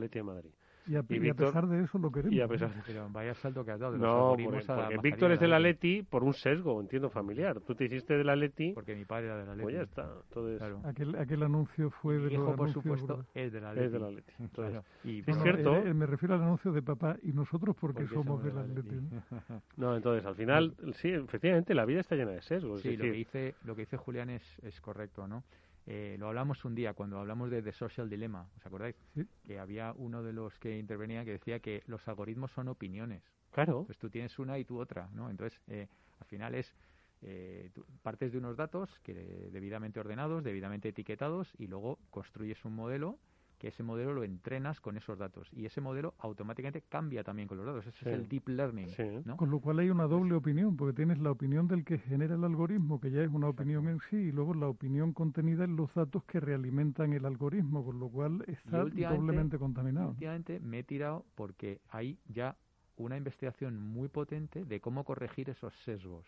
[0.88, 1.02] Y a,
[1.34, 2.34] pesar de eso lo queremos.
[2.34, 3.92] Y a pesar Pero vaya salto que has dado.
[3.92, 7.60] De no, porque, Víctor es de la Leti por un sesgo, entiendo, familiar.
[7.60, 8.72] Tú te hiciste de la Leti.
[8.72, 9.62] Porque mi padre era de la Leti.
[9.62, 10.08] Pues ya está.
[10.28, 10.62] Entonces...
[10.84, 13.86] Aquel, aquel anuncio fue de hijo, por supuesto, es de la Leti.
[13.86, 14.32] Es de la Leti.
[14.38, 15.76] Entonces, y, es cierto.
[15.76, 18.96] Eh, eh, me refiero al anuncio de papá y nosotros porque, somos, de la Leti.
[19.76, 19.94] ¿no?
[19.94, 22.80] entonces, al final, sí, efectivamente, la vida está llena de sesgos.
[22.80, 25.44] Sí, lo, que dice, lo que dice Julián es, es correcto, ¿no?
[25.90, 28.94] Eh, lo hablamos un día cuando hablamos de The Social Dilemma, ¿os acordáis?
[29.46, 33.22] Que había uno de los que intervenía que decía que los algoritmos son opiniones.
[33.52, 33.84] Claro.
[33.86, 35.30] Pues tú tienes una y tú otra, ¿no?
[35.30, 35.88] Entonces, eh,
[36.20, 36.74] al final es
[37.22, 37.70] eh,
[38.02, 39.14] partes de unos datos que
[39.50, 43.18] debidamente ordenados, debidamente etiquetados y luego construyes un modelo
[43.58, 47.58] que ese modelo lo entrenas con esos datos y ese modelo automáticamente cambia también con
[47.58, 47.86] los datos.
[47.86, 48.88] Ese es el deep learning.
[49.36, 52.44] Con lo cual hay una doble opinión, porque tienes la opinión del que genera el
[52.44, 55.92] algoritmo, que ya es una opinión en sí, y luego la opinión contenida en los
[55.94, 60.10] datos que realimentan el algoritmo, con lo cual está doblemente contaminado.
[60.10, 62.56] Últimamente me he tirado porque hay ya
[62.96, 66.26] una investigación muy potente de cómo corregir esos sesgos.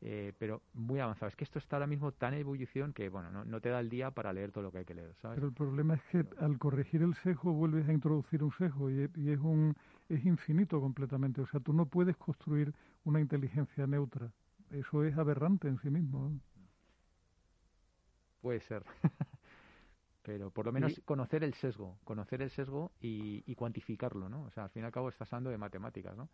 [0.00, 1.28] Eh, pero muy avanzado.
[1.28, 3.80] Es que esto está ahora mismo tan en ebullición que, bueno, no, no, te da
[3.80, 5.36] el día para leer todo lo que hay que leer, ¿sabes?
[5.36, 9.02] Pero el problema es que al corregir el sesgo vuelves a introducir un sesgo y,
[9.02, 9.74] es un
[10.08, 11.40] es infinito completamente.
[11.40, 12.72] O sea, tú no puedes construir
[13.04, 14.30] una inteligencia neutra.
[14.70, 16.38] Eso es aberrante en sí mismo.
[18.40, 18.84] Puede ser.
[20.22, 24.42] pero por lo menos conocer el sesgo, conocer el sesgo y, y, cuantificarlo, ¿no?
[24.42, 26.28] O sea, al fin y al cabo estás hablando de matemáticas, ¿no?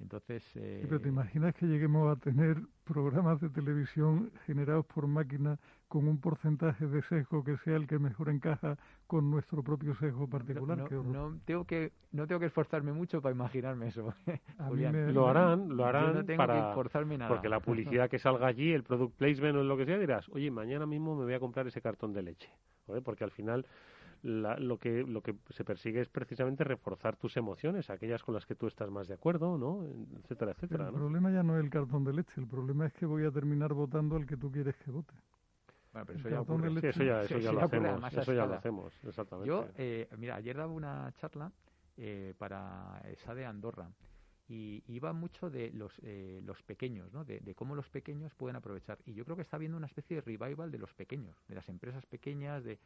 [0.00, 0.42] Entonces.
[0.56, 0.80] Eh...
[0.82, 6.20] pero te imaginas que lleguemos a tener programas de televisión generados por máquina con un
[6.20, 8.76] porcentaje de sesgo que sea el que mejor encaja
[9.06, 10.90] con nuestro propio sesgo particular.
[10.90, 14.12] No, tengo que no tengo que esforzarme mucho para imaginarme eso.
[15.12, 16.74] Lo harán, lo harán para
[17.28, 20.50] porque la publicidad que salga allí, el product placement o lo que sea, dirás, oye,
[20.50, 22.50] mañana mismo me voy a comprar ese cartón de leche,
[23.04, 23.66] porque al final
[24.24, 28.54] lo, que, lo que se persigue es precisamente reforzar tus emociones, aquellas con las que
[28.54, 29.86] tú estás más de acuerdo, ¿no?
[30.18, 30.88] etcétera, etcétera.
[30.88, 33.30] El problema ya no es el cartón de leche, el problema es que voy a
[33.30, 35.14] terminar votando al que tú quieres que vote.
[35.92, 39.48] Bueno, pero eso ya, eso ya, eso ya lo hacemos, eso ya lo hacemos, exactamente.
[39.48, 41.52] Yo, eh, mira, ayer daba una charla
[41.96, 43.90] eh, para esa de Andorra
[44.48, 47.24] y iba mucho de los, eh, los pequeños, ¿no?
[47.24, 48.98] De, de, cómo los pequeños pueden aprovechar.
[49.04, 51.68] Y yo creo que está habiendo una especie de revival de los pequeños, de las
[51.68, 52.78] empresas pequeñas, de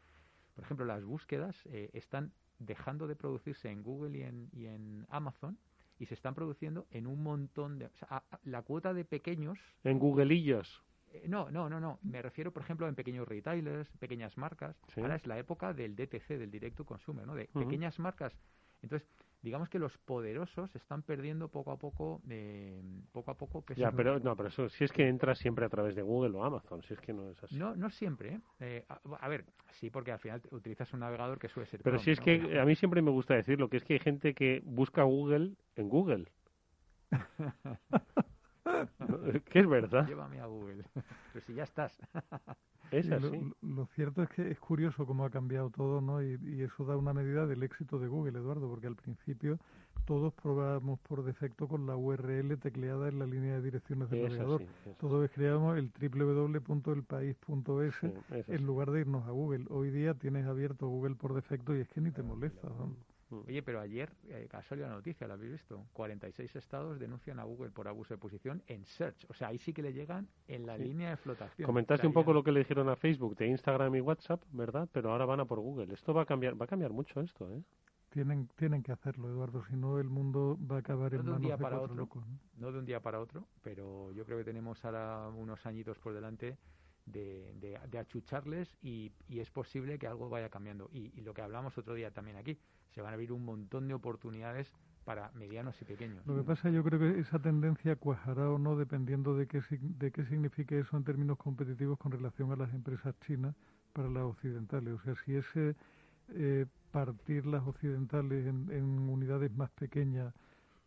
[0.59, 5.07] por ejemplo, las búsquedas eh, están dejando de producirse en Google y en, y en
[5.09, 5.57] Amazon
[6.01, 7.87] y se están produciendo en un montón de...
[7.87, 9.57] O sea, la cuota de pequeños...
[9.85, 10.83] En Googleillos.
[11.13, 12.01] Eh, no, no, no, no.
[12.03, 14.77] Me refiero, por ejemplo, en pequeños retailers, pequeñas marcas.
[14.97, 17.37] Ahora es la época del DTC, del Direct to Consumer, ¿no?
[17.37, 18.33] De pequeñas marcas.
[18.83, 19.09] Entonces,
[19.43, 22.83] digamos que los poderosos están perdiendo poco a poco eh,
[23.13, 25.69] poco a poco peso ya pero no pero eso si es que entras siempre a
[25.69, 27.57] través de Google o Amazon si es que no es así.
[27.57, 28.41] No no siempre ¿eh?
[28.61, 32.11] eh a, ver sí porque al final utilizas un navegador que suele ser pero si
[32.11, 35.03] es que a mí siempre me gusta decirlo que es que hay gente que busca
[35.03, 36.27] Google en Google.
[39.51, 40.07] Que es verdad.
[40.07, 40.85] Llévame a Google.
[41.33, 41.99] Pero si ya estás
[43.63, 46.23] lo, cierto es que es curioso cómo ha cambiado todo, ¿no?
[46.23, 49.59] Y, eso da una medida del éxito de Google, Eduardo, porque al principio
[50.05, 54.63] todos probábamos por defecto con la URL tecleada en la línea de direcciones del navegador.
[54.99, 57.95] todos creábamos el www.elpaís.es
[58.31, 59.67] en lugar de irnos a Google.
[59.69, 62.69] Hoy día tienes abierto Google por defecto y es que ni te molesta.
[62.69, 62.95] ¿no?
[63.31, 63.41] Mm.
[63.47, 65.87] Oye, pero ayer eh, salido la noticia, ¿la habéis visto?
[65.93, 69.27] 46 estados denuncian a Google por abuso de posición en Search.
[69.29, 71.67] O sea, ahí sí que le llegan en la línea de flotación.
[71.67, 74.89] Comentaste un poco lo que le dijeron a Facebook de Instagram y WhatsApp, ¿verdad?
[74.93, 75.93] Pero ahora van a por Google.
[75.95, 77.63] Esto va a cambiar, va a cambiar mucho esto, ¿eh?
[78.11, 81.43] Tienen, tienen que hacerlo, Eduardo, si no el mundo va a acabar en de un
[81.43, 81.95] día para otro,
[82.57, 82.73] ¿no?
[82.73, 86.57] de un día para otro, pero yo creo que tenemos ahora unos añitos por delante
[87.13, 90.89] de, de, achucharles y, es posible que algo vaya cambiando.
[90.93, 92.59] Y, y, lo que hablamos otro día también aquí,
[92.91, 94.73] se van a abrir un montón de oportunidades
[95.05, 96.27] para medianos y pequeños.
[96.27, 100.11] Lo que pasa, yo creo que esa tendencia cuajará o no dependiendo de qué, de
[100.11, 103.55] qué signifique eso en términos competitivos con relación a las empresas chinas
[103.95, 104.95] para las occidentales.
[104.95, 105.77] O sea, si ese
[106.29, 110.35] eh, partir las occidentales en, en unidades más pequeñas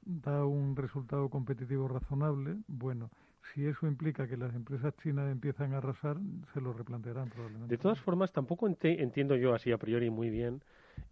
[0.06, 3.10] da un resultado competitivo razonable, bueno,
[3.54, 6.18] si eso implica que las empresas chinas empiezan a arrasar,
[6.54, 7.76] se lo replantearán probablemente.
[7.76, 10.64] De todas formas, tampoco entiendo yo así a priori muy bien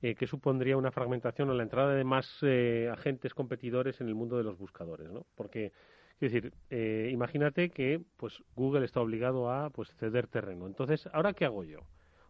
[0.01, 4.15] eh, qué supondría una fragmentación o la entrada de más eh, agentes competidores en el
[4.15, 5.25] mundo de los buscadores, ¿no?
[5.35, 5.71] Porque,
[6.17, 10.67] quiero decir, eh, imagínate que pues Google está obligado a pues ceder terreno.
[10.67, 11.79] Entonces, ¿ahora qué hago yo?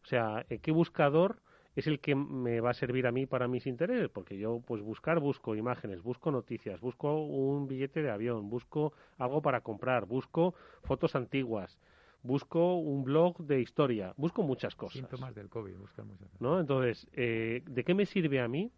[0.03, 1.41] O sea, ¿qué buscador
[1.79, 4.81] es el que me va a servir a mí para mis intereses, porque yo pues
[4.81, 10.53] buscar busco imágenes, busco noticias, busco un billete de avión, busco algo para comprar, busco
[10.83, 11.79] fotos antiguas,
[12.23, 14.99] busco un blog de historia, busco muchas cosas.
[14.99, 16.59] Síntomas del COVID, buscar muchas ¿No?
[16.59, 18.71] Entonces, eh, ¿de qué me sirve a mí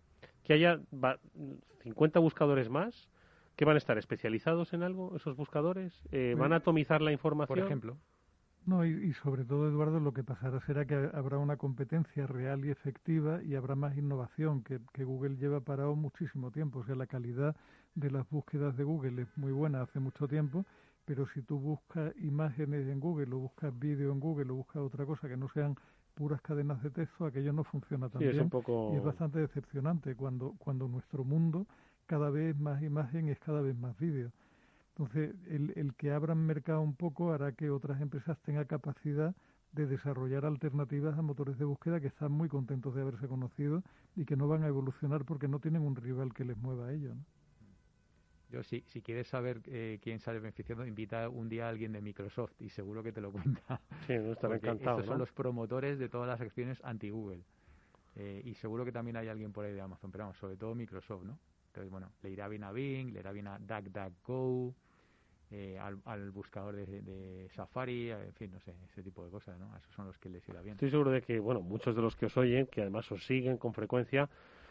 [0.44, 0.80] que haya
[1.84, 3.10] 50 buscadores más?
[3.56, 5.94] que van a estar especializados en algo esos buscadores?
[6.12, 7.60] Eh, ¿Van a atomizar la información?
[7.60, 7.98] Por ejemplo.
[8.72, 12.70] No, y, sobre todo, Eduardo, lo que pasará será que habrá una competencia real y
[12.70, 16.80] efectiva y habrá más innovación, que, que, Google lleva parado muchísimo tiempo.
[16.80, 17.54] O sea, la calidad
[17.96, 20.66] de las búsquedas de Google es muy buena hace mucho tiempo,
[21.04, 25.06] pero si tú buscas imágenes en Google o buscas vídeo en Google o buscas otra
[25.06, 25.76] cosa que no sean
[26.14, 28.50] puras cadenas de texto, aquello no funciona tan bien.
[28.94, 31.68] Y es bastante decepcionante cuando, cuando nuestro mundo
[32.06, 34.32] cada vez más imagen es cada vez más vídeo.
[35.02, 39.36] Entonces, el, el que abran mercado un poco hará que otras empresas tengan capacidad
[39.72, 43.82] de desarrollar alternativas a motores de búsqueda que están muy contentos de haberse conocido
[44.16, 46.94] y que no van a evolucionar porque no tienen un rival que les mueva a
[46.94, 47.16] ello.
[48.52, 52.02] Yo, si, si quieres saber eh, quién sale beneficiando, invita un día a alguien de
[52.02, 53.82] Microsoft y seguro que te lo cuenta.
[54.06, 55.00] Sí, no estará encantado.
[55.00, 57.44] Estos son los promotores de todas las acciones anti-Google.
[58.18, 60.76] Eh, y seguro que también hay alguien por ahí de Amazon, pero vamos, sobre todo
[60.76, 61.40] Microsoft, ¿no?
[61.68, 64.76] Entonces, bueno, le irá bien a Bing, le irá bien a DuckDuckGo,
[65.52, 69.76] eh, al, buscador de, Safari, en fin, no sé, ese tipo de cosas, ¿no?
[69.76, 70.76] Esos son los que les irá bien.
[70.76, 73.58] Estoy seguro de que, bueno, muchos de los que os oyen, que además os siguen
[73.58, 74.30] con frecuencia,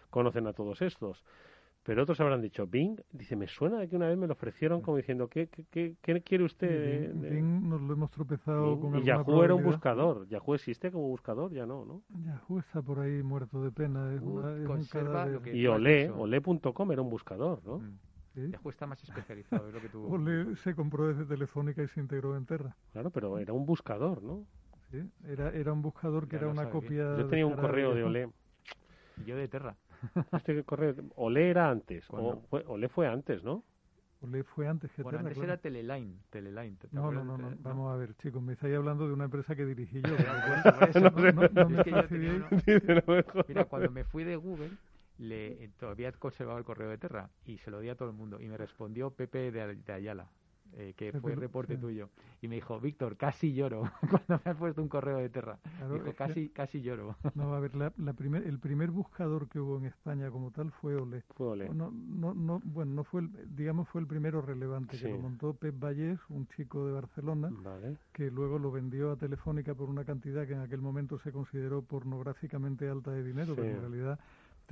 [0.08, 1.22] conocen a todos estos.
[1.82, 4.80] Pero otros habrán dicho, Bing, dice, me suena de que una vez me lo ofrecieron
[4.80, 7.12] como diciendo, ¿qué, qué, qué, quiere usted?
[7.12, 10.26] Bing, Bing, nos lo hemos tropezado con Y Yahoo era un buscador.
[10.28, 12.02] Yahoo existe como buscador, ya no, ¿no?
[12.24, 14.14] Yahoo está por ahí muerto de pena.
[14.14, 15.40] Es una, es un.
[15.54, 17.78] Y Olé, Olé.com era un buscador, ¿no?
[17.78, 17.98] Mm.
[18.34, 20.06] Yahoo está más especializado, es lo que tú...
[20.12, 22.76] Olé se compró desde Telefónica y se integró en Terra.
[22.92, 24.44] Claro, pero era un buscador, ¿no?
[24.90, 26.72] Sí, era, era un buscador que Ya era una sabía.
[26.72, 27.18] copia...
[27.18, 28.02] Yo tenía un correo de.
[28.04, 28.28] Olé.
[29.18, 29.76] Y yo de Terra.
[30.32, 33.62] Este correo, Olé era antes, o fue, Olé fue antes, ¿no?
[34.22, 35.52] Olé fue antes que Bueno, Terra, antes claro.
[35.52, 36.18] era Teleline.
[36.30, 39.06] Teleline ¿te- te No, no, no, de no, vamos a ver, chicos, me estáis hablando
[39.06, 40.16] de una empresa que dirigí yo.
[43.48, 44.70] Mira, cuando me fui de Google,
[45.20, 48.16] le, eh, todavía conservaba el correo de Terra y se lo di a todo el
[48.16, 48.40] mundo.
[48.40, 50.30] Y me respondió Pepe de, de Ayala,
[50.72, 51.80] eh, que fue reporte sí.
[51.80, 52.08] tuyo.
[52.42, 55.58] Y me dijo, Víctor, casi lloro cuando me has puesto un correo de Terra.
[55.76, 57.16] Claro, dijo, que- casi, casi lloro.
[57.34, 60.70] No, a ver, la, la primer, el primer buscador que hubo en España como tal
[60.70, 61.22] fue Olé.
[61.36, 61.68] Fue Olé.
[61.68, 65.04] No, no, no, bueno, no fue el, digamos, fue el primero relevante, Sí.
[65.04, 67.98] que lo montó Pep Vallés, un chico de Barcelona, Vale.
[68.12, 71.82] que luego lo vendió a Telefónica por una cantidad que en aquel momento se consideró
[71.82, 74.18] pornográficamente alta de dinero, pero en realidad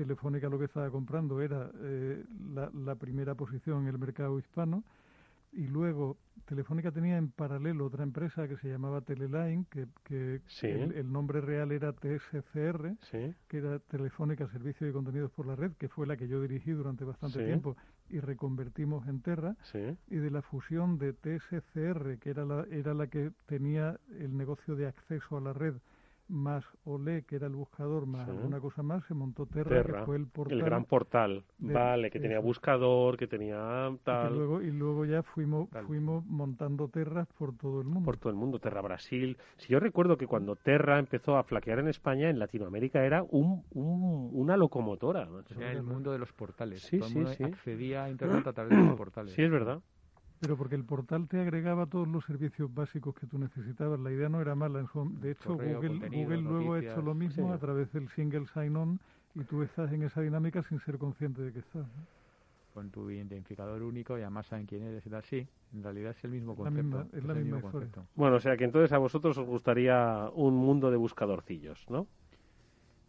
[0.02, 2.24] Telefónica lo que estaba comprando era eh,
[2.54, 4.84] la, la primera posición en el mercado hispano
[5.50, 10.68] y luego Telefónica tenía en paralelo otra empresa que se llamaba Teleline, que, que Sí.
[10.68, 13.34] el, el nombre real era TSCR, Sí.
[13.48, 16.70] que era Telefónica Servicio de Contenidos por la Red, que fue la que yo dirigí
[16.70, 17.44] durante bastante Sí.
[17.46, 17.76] tiempo
[18.08, 19.56] y reconvertimos en Terra
[20.08, 24.76] y de la fusión de TSCR, que era la, era la que tenía el negocio
[24.76, 25.74] de acceso a la red,
[26.28, 28.32] más Olé, que era el buscador, más Sí.
[28.36, 30.58] alguna cosa más, se montó Terra, Terra, que fue el portal.
[30.58, 31.44] el gran portal.
[31.58, 32.46] de- vale, que tenía eso.
[32.46, 34.34] buscador, que tenía y, tal.
[34.36, 35.86] luego, y luego ya fuimos, Tal.
[35.86, 38.04] fuimos montando Terras por todo el mundo.
[38.04, 39.36] por todo el mundo, Terra Brasil.
[39.56, 43.62] Si yo recuerdo que cuando Terra empezó a flaquear en España, en Latinoamérica era un,
[43.72, 45.28] un- una locomotora.
[45.58, 46.82] Era el mundo de los portales.
[46.82, 47.44] Sí, Todo el sí, mundo sí.
[47.44, 49.32] accedía a Internet a través de los portales.
[49.32, 49.80] Sí, es verdad.
[50.40, 53.98] Pero porque el portal te agregaba todos los servicios básicos que tú necesitabas.
[53.98, 54.80] La idea no era mala.
[54.80, 57.52] En su- de hecho, Correo, Google, luego ha hecho lo mismo Sí.
[57.54, 59.00] a través del single sign-on
[59.34, 61.86] y tú estás en esa dinámica sin ser consciente de que estás.
[61.86, 62.06] ¿no?
[62.72, 65.24] Con tu identificador único y además saben quién eres y tal.
[65.24, 66.82] Sí, en realidad es el mismo La concepto.
[66.82, 68.06] misma- es la misma mismo concepto.
[68.14, 72.06] Bueno, o sea que entonces a vosotros os gustaría un mundo de buscadorcillos, ¿no?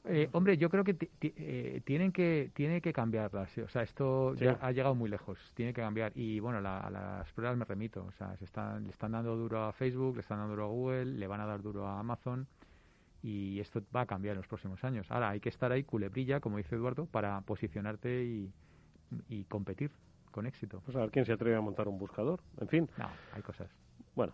[0.06, 3.56] Eh, hombre, yo creo que eh, tienen que tiene que cambiarlas.
[3.60, 4.46] O sea, esto Sí.
[4.46, 5.38] ya ha llegado muy lejos.
[5.56, 6.12] Tiene que cambiar.
[6.16, 8.06] Y bueno, la- a las pruebas me remito.
[8.06, 10.68] O sea, se están, le están dando duro a Facebook, le están dando duro a
[10.70, 12.48] Google, le van a dar duro a Amazon.
[13.22, 15.06] Y esto va a cambiar en los próximos años.
[15.12, 18.54] Ahora hay que estar ahí culebrilla, como dice Eduardo, para posicionarte y,
[19.28, 19.92] y competir
[20.32, 20.82] con éxito.
[20.86, 22.40] Pues a ver quién se atreve a montar un buscador.
[22.62, 23.70] En fin, No, hay cosas.
[24.16, 24.32] bueno,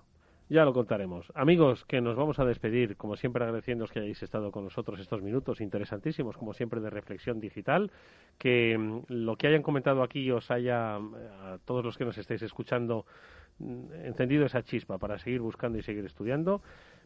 [0.50, 1.32] ya lo contaremos.
[1.34, 5.22] Amigos, que nos vamos a despedir, como siempre agradeciéndoos que hayáis estado con nosotros estos
[5.22, 7.92] minutos interesantísimos, como siempre, de reflexión digital.
[8.38, 12.18] Que mm, lo que hayan comentado aquí os haya, mm, a todos los que nos
[12.18, 13.06] estáis escuchando,
[13.60, 16.62] mm, encendido esa chispa para seguir buscando y seguir estudiando.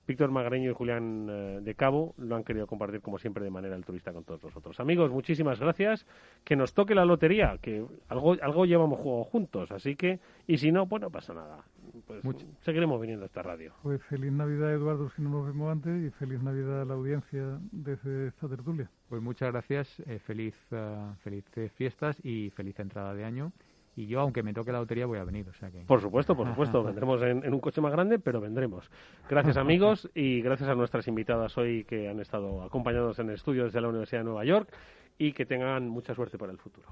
[0.10, 3.76] Víctor Magreño y Julián eh, de Cabo lo han querido compartir, como siempre, de manera
[3.76, 4.80] altruista con todos nosotros.
[4.80, 6.08] Amigos, muchísimas gracias.
[6.44, 10.72] Que nos toque la lotería, que algo, algo llevamos juego juntos, así que, y si
[10.72, 11.64] no, pues no pasa nada.
[12.08, 12.48] Pues Mucho.
[12.62, 13.72] seguiremos viniendo a esta radio.
[13.84, 17.60] Pues feliz Navidad, Eduardo, si no nos vemos antes, y feliz Navidad a la audiencia
[17.72, 18.90] desde esta tertulia.
[19.10, 23.52] Pues muchas gracias, eh, feliz, eh, felices fiestas y feliz entrada de año.
[23.96, 25.48] Y yo, aunque me toque la lotería, voy a venir.
[25.50, 25.80] O sea que...
[25.82, 26.84] Por supuesto, por supuesto.
[26.86, 28.90] Vendremos en, en un coche más grande, pero vendremos.
[29.30, 33.66] Gracias, amigos, y gracias a nuestras invitadas hoy que han estado acompañándonos en el estudio
[33.66, 34.70] desde la Universidad de Nueva York
[35.18, 36.88] y que tengan mucha suerte para el futuro.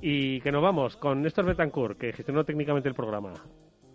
[0.00, 3.34] Y que nos vamos con Néstor Betancourt, que gestionó técnicamente el programa.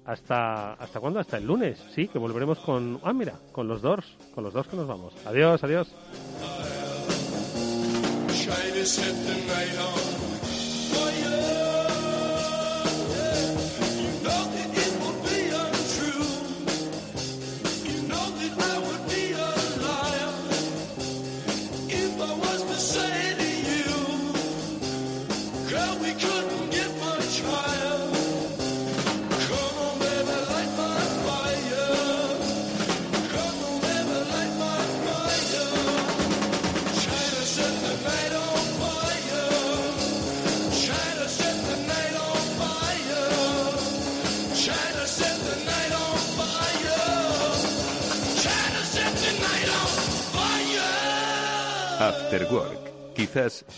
[0.06, 1.20] ¿Hasta, ¿Hasta cuándo?
[1.20, 3.00] Hasta el lunes, sí, que volveremos con...
[3.04, 5.16] Ah, mira, con los Doors, con los dos que nos vamos.
[5.26, 5.94] Adiós, adiós.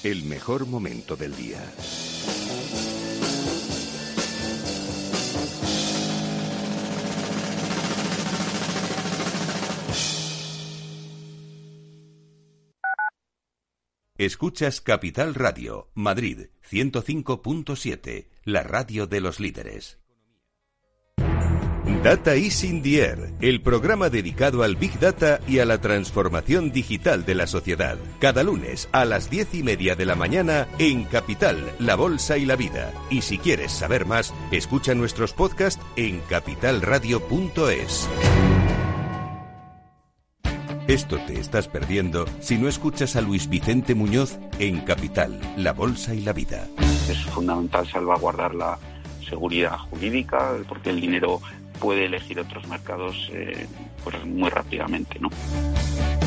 [0.03, 1.59] El mejor momento del día.
[14.17, 20.02] Escuchas Capital Radio, Madrid 105.7, la radio de los líderes.
[21.85, 26.71] Data is in the Air, el programa dedicado al Big Data y a la transformación
[26.71, 27.97] digital de la sociedad.
[28.19, 32.45] Cada lunes a las diez y media de la mañana en Capital, La Bolsa y
[32.45, 32.93] la Vida.
[33.09, 38.09] Y si quieres saber más, escucha nuestros podcasts en capitalradio.es.
[40.87, 46.13] Esto te estás perdiendo si no escuchas a Luis Vicente Muñoz en Capital, La Bolsa
[46.13, 46.67] y la Vida.
[47.09, 48.77] Es fundamental salvaguardar la
[49.27, 51.41] seguridad jurídica porque el dinero
[51.83, 53.67] puede elegir otros mercados eh,
[54.05, 55.29] pues muy rápidamente, ¿no?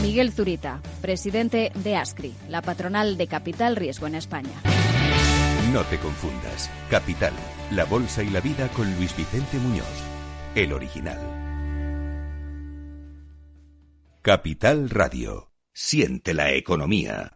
[0.02, 4.52] Miguel Zurita, presidente de ASCRI, la patronal de Capital Riesgo en España.
[5.72, 6.70] No te confundas.
[6.90, 7.32] Capital,
[7.70, 9.86] La Bolsa y la Vida con Luis Vicente Muñoz,
[10.54, 11.18] el original.
[14.20, 15.52] Capital Radio.
[15.72, 17.35] Siente la economía.